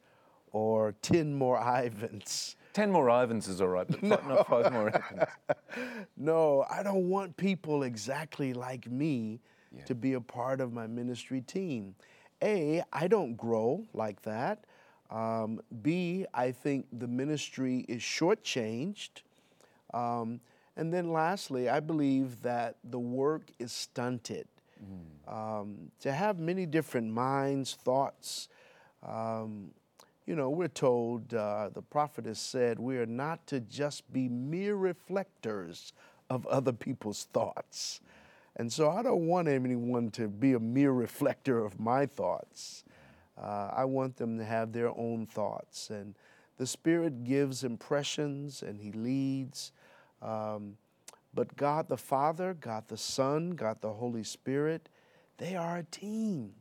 or 0.60 0.94
10 1.02 1.36
more 1.36 1.58
Ivans. 1.84 2.56
Ten 2.72 2.90
more 2.90 3.10
Ivans 3.10 3.48
is 3.50 3.60
all 3.62 3.68
right, 3.68 3.86
but 3.88 4.00
fi- 4.02 4.28
not 4.28 4.48
five 4.48 4.72
more 4.72 4.90
Anthonys. 4.90 5.28
No, 6.18 6.66
I 6.70 6.82
don't 6.82 7.10
want 7.10 7.36
people 7.36 7.84
exactly 7.84 8.54
like 8.54 8.90
me 8.90 9.42
Yeah. 9.76 9.84
to 9.86 9.96
be 9.96 10.14
a 10.14 10.22
part 10.22 10.62
of 10.62 10.72
my 10.72 10.88
ministry 10.88 11.42
team. 11.42 11.96
A, 12.42 12.82
I 12.94 13.08
don't 13.10 13.36
grow 13.36 13.84
like 13.94 14.22
that. 14.22 14.64
Um, 15.12 15.60
B, 15.82 16.26
I 16.34 16.52
think 16.52 16.86
the 17.00 17.08
ministry 17.08 17.86
is 17.90 18.02
shortchanged. 18.02 19.24
Um, 19.94 20.40
and 20.78 20.94
then 20.94 21.12
lastly, 21.12 21.68
I 21.70 21.80
believe 21.82 22.42
that 22.44 22.78
the 22.84 23.00
work 23.00 23.44
is 23.60 23.72
stunted. 23.74 24.48
Um, 25.28 25.92
to 26.02 26.12
have 26.12 26.38
many 26.40 26.66
different 26.66 27.10
minds, 27.12 27.74
thoughts, 27.74 28.50
um, 29.04 29.72
you 30.26 30.36
know, 30.36 30.50
we're 30.50 30.68
told, 30.68 31.34
uh, 31.34 31.70
the 31.74 31.82
prophet 31.82 32.26
has 32.26 32.40
said, 32.40 32.80
we 32.80 32.98
are 32.98 33.06
not 33.06 33.46
to 33.48 33.60
just 33.60 34.12
be 34.12 34.28
mere 34.28 34.76
reflectors 34.76 35.94
of 36.30 36.48
other 36.48 36.74
people's 36.74 37.26
thoughts. 37.32 38.02
And 38.56 38.72
so 38.72 38.90
I 38.90 39.04
don't 39.04 39.28
want 39.28 39.48
anyone 39.48 40.10
to 40.12 40.28
be 40.28 40.54
a 40.54 40.60
mere 40.60 40.92
reflector 40.92 41.64
of 41.64 41.80
my 41.80 42.06
thoughts. 42.06 42.84
Uh, 43.38 43.70
I 43.76 43.86
want 43.86 44.18
them 44.18 44.38
to 44.38 44.46
have 44.46 44.72
their 44.72 44.90
own 44.98 45.28
thoughts. 45.28 45.90
And 45.90 46.16
the 46.58 46.66
Spirit 46.66 47.24
gives 47.24 47.64
impressions 47.64 48.64
and 48.64 48.80
He 48.80 48.92
leads. 48.94 49.74
Um, 50.22 50.78
but 51.34 51.56
God 51.58 51.90
the 51.90 51.98
Father, 51.98 52.54
God 52.54 52.86
the 52.88 52.98
Son, 52.98 53.52
God 53.52 53.82
the 53.82 53.92
Holy 53.92 54.24
Spirit, 54.24 54.88
they 55.38 55.56
are 55.56 55.78
a 55.78 55.84
team 55.84 56.54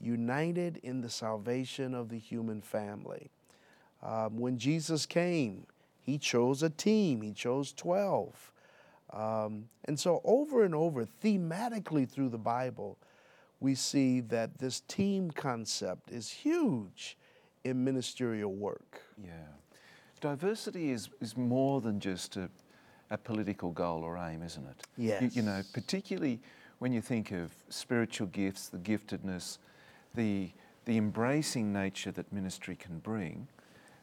united 0.00 0.78
in 0.82 1.00
the 1.00 1.10
salvation 1.10 1.94
of 1.94 2.08
the 2.08 2.18
human 2.18 2.62
family. 2.62 3.30
Um, 4.02 4.38
when 4.38 4.58
Jesus 4.58 5.06
came, 5.06 5.66
He 6.00 6.18
chose 6.18 6.62
a 6.62 6.70
team, 6.70 7.20
He 7.22 7.32
chose 7.32 7.72
12. 7.72 8.52
Um, 9.12 9.68
and 9.84 9.98
so, 9.98 10.20
over 10.24 10.64
and 10.64 10.74
over, 10.74 11.04
thematically 11.04 12.08
through 12.08 12.30
the 12.30 12.38
Bible, 12.38 12.96
we 13.58 13.74
see 13.74 14.20
that 14.20 14.58
this 14.58 14.80
team 14.80 15.30
concept 15.30 16.10
is 16.10 16.30
huge 16.30 17.18
in 17.64 17.84
ministerial 17.84 18.52
work. 18.52 19.02
Yeah. 19.22 19.32
Diversity 20.20 20.90
is, 20.92 21.10
is 21.20 21.36
more 21.36 21.80
than 21.80 21.98
just 21.98 22.36
a, 22.36 22.48
a 23.10 23.18
political 23.18 23.70
goal 23.72 24.02
or 24.02 24.16
aim, 24.16 24.42
isn't 24.42 24.66
it? 24.66 24.86
Yes. 24.96 25.22
You, 25.22 25.30
you 25.34 25.42
know, 25.42 25.62
particularly 25.74 26.40
when 26.80 26.92
you 26.92 27.00
think 27.00 27.30
of 27.30 27.52
spiritual 27.68 28.26
gifts, 28.26 28.68
the 28.68 28.78
giftedness, 28.78 29.58
the, 30.14 30.50
the 30.86 30.96
embracing 30.96 31.72
nature 31.72 32.10
that 32.10 32.32
ministry 32.32 32.74
can 32.74 32.98
bring, 32.98 33.46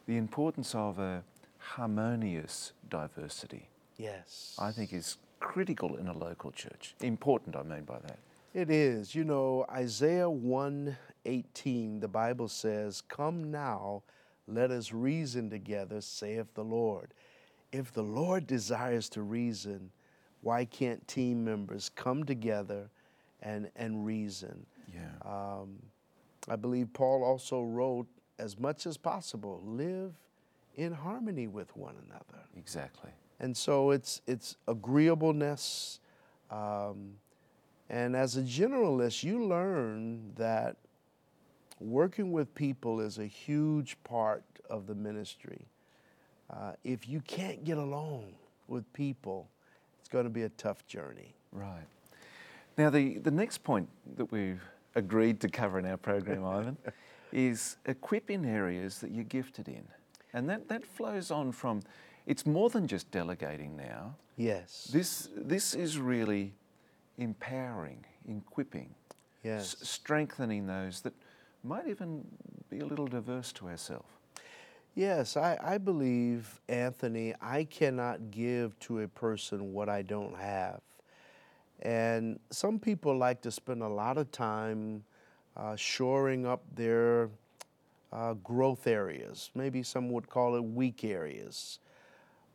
the 0.07 0.15
importance 0.15 0.73
of 0.73 0.97
a 0.97 1.23
harmonious 1.57 2.71
diversity, 2.89 3.67
Yes. 3.97 4.55
I 4.59 4.71
think 4.71 4.93
is 4.93 5.17
critical 5.39 5.97
in 5.97 6.07
a 6.07 6.17
local 6.17 6.51
church. 6.51 6.95
Important, 7.01 7.55
I 7.55 7.63
mean 7.63 7.83
by 7.83 7.99
that. 7.99 8.19
It 8.53 8.69
is. 8.69 9.13
You 9.15 9.23
know, 9.23 9.65
Isaiah 9.71 10.29
118, 10.29 11.99
the 11.99 12.07
Bible 12.07 12.47
says, 12.47 13.01
Come 13.01 13.51
now, 13.51 14.03
let 14.47 14.71
us 14.71 14.93
reason 14.93 15.49
together, 15.49 16.01
saith 16.01 16.53
the 16.53 16.63
Lord. 16.63 17.13
If 17.71 17.91
the 17.91 18.03
Lord 18.03 18.47
desires 18.47 19.09
to 19.09 19.21
reason, 19.21 19.91
why 20.47 20.63
can't 20.63 21.05
team 21.10 21.43
members 21.43 21.91
come 21.93 22.23
together 22.23 22.89
and, 23.41 23.69
and 23.75 24.05
reason? 24.05 24.65
Yeah. 24.95 25.29
Um, 25.29 25.75
I 26.47 26.55
believe 26.55 26.88
Paul 26.93 27.21
also 27.21 27.63
wrote, 27.63 28.07
as 28.39 28.57
much 28.57 28.86
as 28.86 28.95
possible, 28.95 29.62
live 29.65 30.13
in 30.77 30.93
harmony 30.93 31.47
with 31.47 31.75
one 31.75 31.95
another. 32.05 32.45
exactly. 32.55 33.10
And 33.41 33.57
so 33.57 33.91
it's 33.91 34.21
it's 34.25 34.55
agreeableness, 34.69 35.99
um, 36.49 37.15
and 37.89 38.15
as 38.15 38.38
a 38.38 38.41
generalist, 38.41 39.23
you 39.23 39.45
learn 39.45 40.31
that 40.38 40.77
working 41.81 42.31
with 42.31 42.55
people 42.55 43.01
is 43.01 43.17
a 43.19 43.27
huge 43.27 43.97
part 44.05 44.43
of 44.69 44.88
the 44.88 44.95
ministry. 44.95 45.67
Uh, 46.49 46.71
if 46.86 47.07
you 47.10 47.19
can't 47.19 47.65
get 47.65 47.77
along 47.77 48.33
with 48.67 48.91
people, 48.93 49.49
it's 50.07 50.13
going 50.13 50.23
to 50.23 50.29
be 50.29 50.43
a 50.43 50.49
tough 50.49 50.87
journey. 50.87 51.35
Right. 51.51 51.83
Now, 52.77 52.89
the, 52.89 53.17
the 53.17 53.29
next 53.29 53.57
point 53.57 53.89
that 54.15 54.31
we've 54.31 54.61
agreed 54.95 55.41
to 55.41 55.49
cover 55.49 55.79
in 55.79 55.85
our 55.85 55.97
program, 55.97 56.45
Ivan, 56.45 56.77
is 57.33 57.75
equip 57.85 58.31
in 58.31 58.45
areas 58.45 58.99
that 58.99 59.11
you're 59.11 59.25
gifted 59.25 59.67
in. 59.67 59.83
And 60.31 60.49
that, 60.49 60.69
that 60.69 60.85
flows 60.85 61.29
on 61.29 61.51
from, 61.51 61.81
it's 62.25 62.45
more 62.45 62.69
than 62.69 62.87
just 62.87 63.11
delegating 63.11 63.75
now. 63.75 64.15
Yes. 64.37 64.87
This, 64.93 65.27
this 65.35 65.73
is 65.73 65.99
really 65.99 66.53
empowering, 67.17 68.05
equipping, 68.29 68.95
yes. 69.43 69.75
s- 69.81 69.89
strengthening 69.89 70.67
those 70.67 71.01
that 71.01 71.13
might 71.65 71.89
even 71.89 72.23
be 72.69 72.79
a 72.79 72.85
little 72.85 73.07
diverse 73.07 73.51
to 73.51 73.67
ourselves. 73.67 74.07
Yes, 74.97 75.38
I, 75.38 75.60
I 75.62 75.77
believe, 75.77 76.60
Anthony, 76.67 77.36
I 77.39 77.65
cannot 77.65 78.31
give 78.31 78.79
to 78.79 79.01
a 79.01 79.07
person 79.07 79.71
what 79.71 79.89
I 79.89 80.01
don't 80.01 80.36
have. 80.36 80.81
And 81.83 82.39
some 82.49 82.79
people 82.79 83.15
like 83.15 83.41
to 83.41 83.51
spend 83.51 83.83
a 83.83 83.88
lot 83.88 84.17
of 84.17 84.31
time 84.31 85.03
uh, 85.55 85.75
shoring 85.75 86.47
up 86.47 86.63
their 86.73 87.29
uh, 88.12 88.33
growth 88.43 88.88
areas. 88.88 89.51
Maybe 89.53 89.83
some 89.83 90.10
would 90.10 90.31
call 90.31 90.55
it 90.55 90.63
weak 90.63 91.03
areas. 91.03 91.77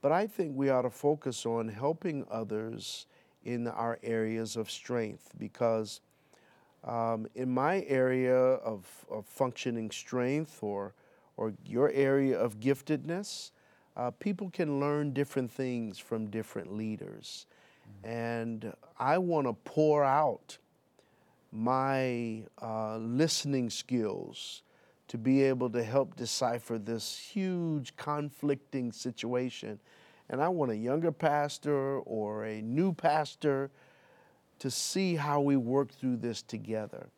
But 0.01 0.11
I 0.11 0.27
think 0.27 0.57
we 0.57 0.69
ought 0.69 0.83
to 0.83 0.91
focus 0.91 1.47
on 1.47 1.69
helping 1.69 2.27
others 2.29 3.07
in 3.45 3.69
our 3.69 4.01
areas 4.03 4.57
of 4.57 4.69
strength 4.69 5.31
because 5.39 6.01
um, 6.83 7.29
in 7.37 7.55
my 7.55 7.85
area 7.87 8.37
of, 8.37 8.85
of 9.09 9.27
functioning 9.27 9.93
strength 9.93 10.61
or, 10.61 10.93
or 11.43 11.53
your 11.67 11.91
area 11.91 12.39
of 12.39 12.61
giftedness, 12.61 13.51
uh, 13.97 14.13
people 14.13 14.49
can 14.49 14.79
learn 14.79 15.13
different 15.13 15.51
things 15.51 15.99
from 15.99 16.31
different 16.31 16.73
leaders. 16.73 17.47
And 18.05 18.73
I 18.97 19.19
want 19.19 19.49
to 19.49 19.53
pour 19.53 20.05
out 20.05 20.57
my 21.51 22.45
uh, 22.63 22.97
listening 22.99 23.71
skills 23.71 24.63
to 25.09 25.19
be 25.19 25.43
able 25.43 25.69
to 25.71 25.83
help 25.83 26.15
decipher 26.15 26.79
this 26.79 27.19
huge 27.19 27.97
conflicting 27.97 28.93
situation. 28.93 29.81
And 30.29 30.41
I 30.41 30.49
want 30.49 30.71
a 30.71 30.77
younger 30.77 31.11
pastor 31.11 31.99
or 31.99 32.45
a 32.45 32.63
new 32.63 32.93
pastor 32.93 33.69
to 34.61 34.71
see 34.71 35.17
how 35.17 35.41
we 35.41 35.57
work 35.57 35.91
through 35.91 36.19
this 36.19 36.41
together 36.41 37.09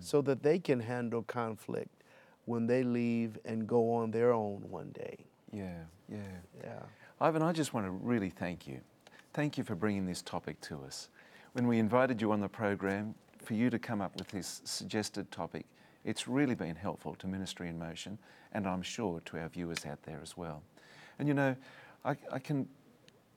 so 0.00 0.22
that 0.22 0.42
they 0.42 0.58
can 0.58 0.80
handle 0.80 1.22
conflict 1.22 1.95
when 2.46 2.66
they 2.66 2.82
leave 2.82 3.38
and 3.44 3.66
go 3.66 3.92
on 3.92 4.10
their 4.10 4.32
own 4.32 4.64
one 4.70 4.90
day. 4.90 5.18
Yeah, 5.52 5.82
yeah. 6.08 6.18
Yeah. 6.62 6.82
Ivan, 7.20 7.42
I 7.42 7.52
just 7.52 7.74
want 7.74 7.86
to 7.86 7.90
really 7.90 8.30
thank 8.30 8.66
you. 8.66 8.80
Thank 9.34 9.58
you 9.58 9.64
for 9.64 9.74
bringing 9.74 10.06
this 10.06 10.22
topic 10.22 10.60
to 10.62 10.80
us. 10.84 11.10
When 11.52 11.66
we 11.66 11.78
invited 11.78 12.20
you 12.20 12.32
on 12.32 12.40
the 12.40 12.48
program, 12.48 13.14
for 13.42 13.54
you 13.54 13.70
to 13.70 13.78
come 13.78 14.00
up 14.00 14.16
with 14.16 14.28
this 14.28 14.60
suggested 14.64 15.30
topic, 15.30 15.66
it's 16.04 16.28
really 16.28 16.54
been 16.54 16.76
helpful 16.76 17.14
to 17.16 17.26
Ministry 17.26 17.68
in 17.68 17.78
Motion, 17.78 18.18
and 18.52 18.66
I'm 18.66 18.82
sure 18.82 19.20
to 19.24 19.38
our 19.38 19.48
viewers 19.48 19.84
out 19.86 20.02
there 20.02 20.20
as 20.22 20.36
well. 20.36 20.62
And 21.18 21.28
you 21.28 21.34
know, 21.34 21.56
I, 22.04 22.16
I 22.32 22.38
can, 22.38 22.68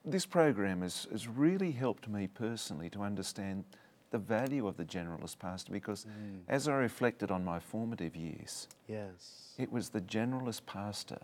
this 0.06 0.26
program 0.26 0.82
has, 0.82 1.08
has 1.12 1.28
really 1.28 1.72
helped 1.72 2.08
me 2.08 2.28
personally 2.28 2.90
to 2.92 3.02
understand 3.02 3.64
the 4.12 4.18
value 4.18 4.68
of 4.68 4.76
the 4.78 4.86
generalist 4.86 5.38
pastor 5.40 5.72
because 5.72 6.06
as 6.48 6.68
I 6.68 6.74
reflected 6.74 7.32
on 7.32 7.44
my 7.46 7.60
formative 7.60 8.16
years, 8.16 8.68
Yes. 8.88 9.54
it 9.58 9.72
was 9.72 9.90
the 9.90 10.02
generalist 10.02 10.66
pastor 10.66 11.20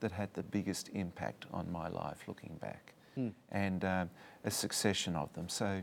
that 0.00 0.12
had 0.12 0.32
the 0.34 0.42
biggest 0.42 0.88
impact 0.94 1.46
on 1.52 1.70
my 1.70 1.88
life 1.88 2.24
looking 2.26 2.56
back, 2.60 2.92
and 3.52 3.84
um, 3.84 4.10
a 4.44 4.50
succession 4.50 5.14
of 5.16 5.32
them. 5.34 5.48
So 5.48 5.82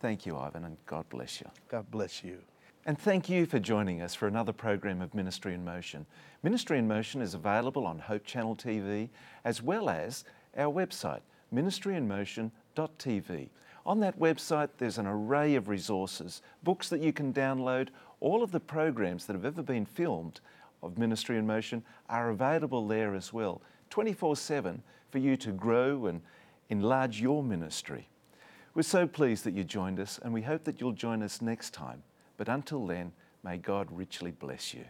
thank 0.00 0.24
you, 0.26 0.36
Ivan, 0.38 0.64
and 0.64 0.76
God 0.86 1.08
bless 1.10 1.40
you. 1.40 1.46
God 1.68 1.90
bless 1.90 2.24
you. 2.24 2.38
And 2.86 2.98
thank 2.98 3.28
you 3.28 3.44
for 3.44 3.58
joining 3.58 4.00
us 4.00 4.14
for 4.14 4.26
another 4.26 4.52
program 4.54 5.02
of 5.02 5.14
Ministry 5.14 5.52
in 5.54 5.62
Motion. 5.64 6.06
Ministry 6.42 6.78
in 6.78 6.88
Motion 6.88 7.20
is 7.20 7.34
available 7.34 7.86
on 7.86 7.98
Hope 7.98 8.24
Channel 8.24 8.56
TV 8.56 9.10
as 9.44 9.62
well 9.62 9.90
as 9.90 10.24
our 10.56 10.72
website, 10.72 11.20
ministryinmotion.tv. 11.54 13.48
On 13.86 14.00
that 14.00 14.18
website, 14.18 14.68
there's 14.78 14.98
an 14.98 15.06
array 15.06 15.54
of 15.54 15.68
resources, 15.68 16.42
books 16.62 16.88
that 16.90 17.00
you 17.00 17.12
can 17.12 17.32
download. 17.32 17.88
All 18.20 18.42
of 18.42 18.52
the 18.52 18.60
programs 18.60 19.26
that 19.26 19.32
have 19.32 19.44
ever 19.44 19.62
been 19.62 19.86
filmed 19.86 20.40
of 20.82 20.98
Ministry 20.98 21.38
in 21.38 21.46
Motion 21.46 21.82
are 22.08 22.30
available 22.30 22.86
there 22.86 23.14
as 23.14 23.32
well, 23.32 23.62
24 23.90 24.36
7 24.36 24.82
for 25.10 25.18
you 25.18 25.36
to 25.38 25.52
grow 25.52 26.06
and 26.06 26.22
enlarge 26.68 27.20
your 27.20 27.42
ministry. 27.42 28.08
We're 28.74 28.82
so 28.82 29.06
pleased 29.06 29.44
that 29.44 29.54
you 29.54 29.64
joined 29.64 29.98
us, 29.98 30.20
and 30.22 30.32
we 30.32 30.42
hope 30.42 30.64
that 30.64 30.80
you'll 30.80 30.92
join 30.92 31.22
us 31.22 31.42
next 31.42 31.74
time. 31.74 32.02
But 32.36 32.48
until 32.48 32.86
then, 32.86 33.12
may 33.42 33.56
God 33.56 33.88
richly 33.90 34.30
bless 34.30 34.72
you. 34.72 34.84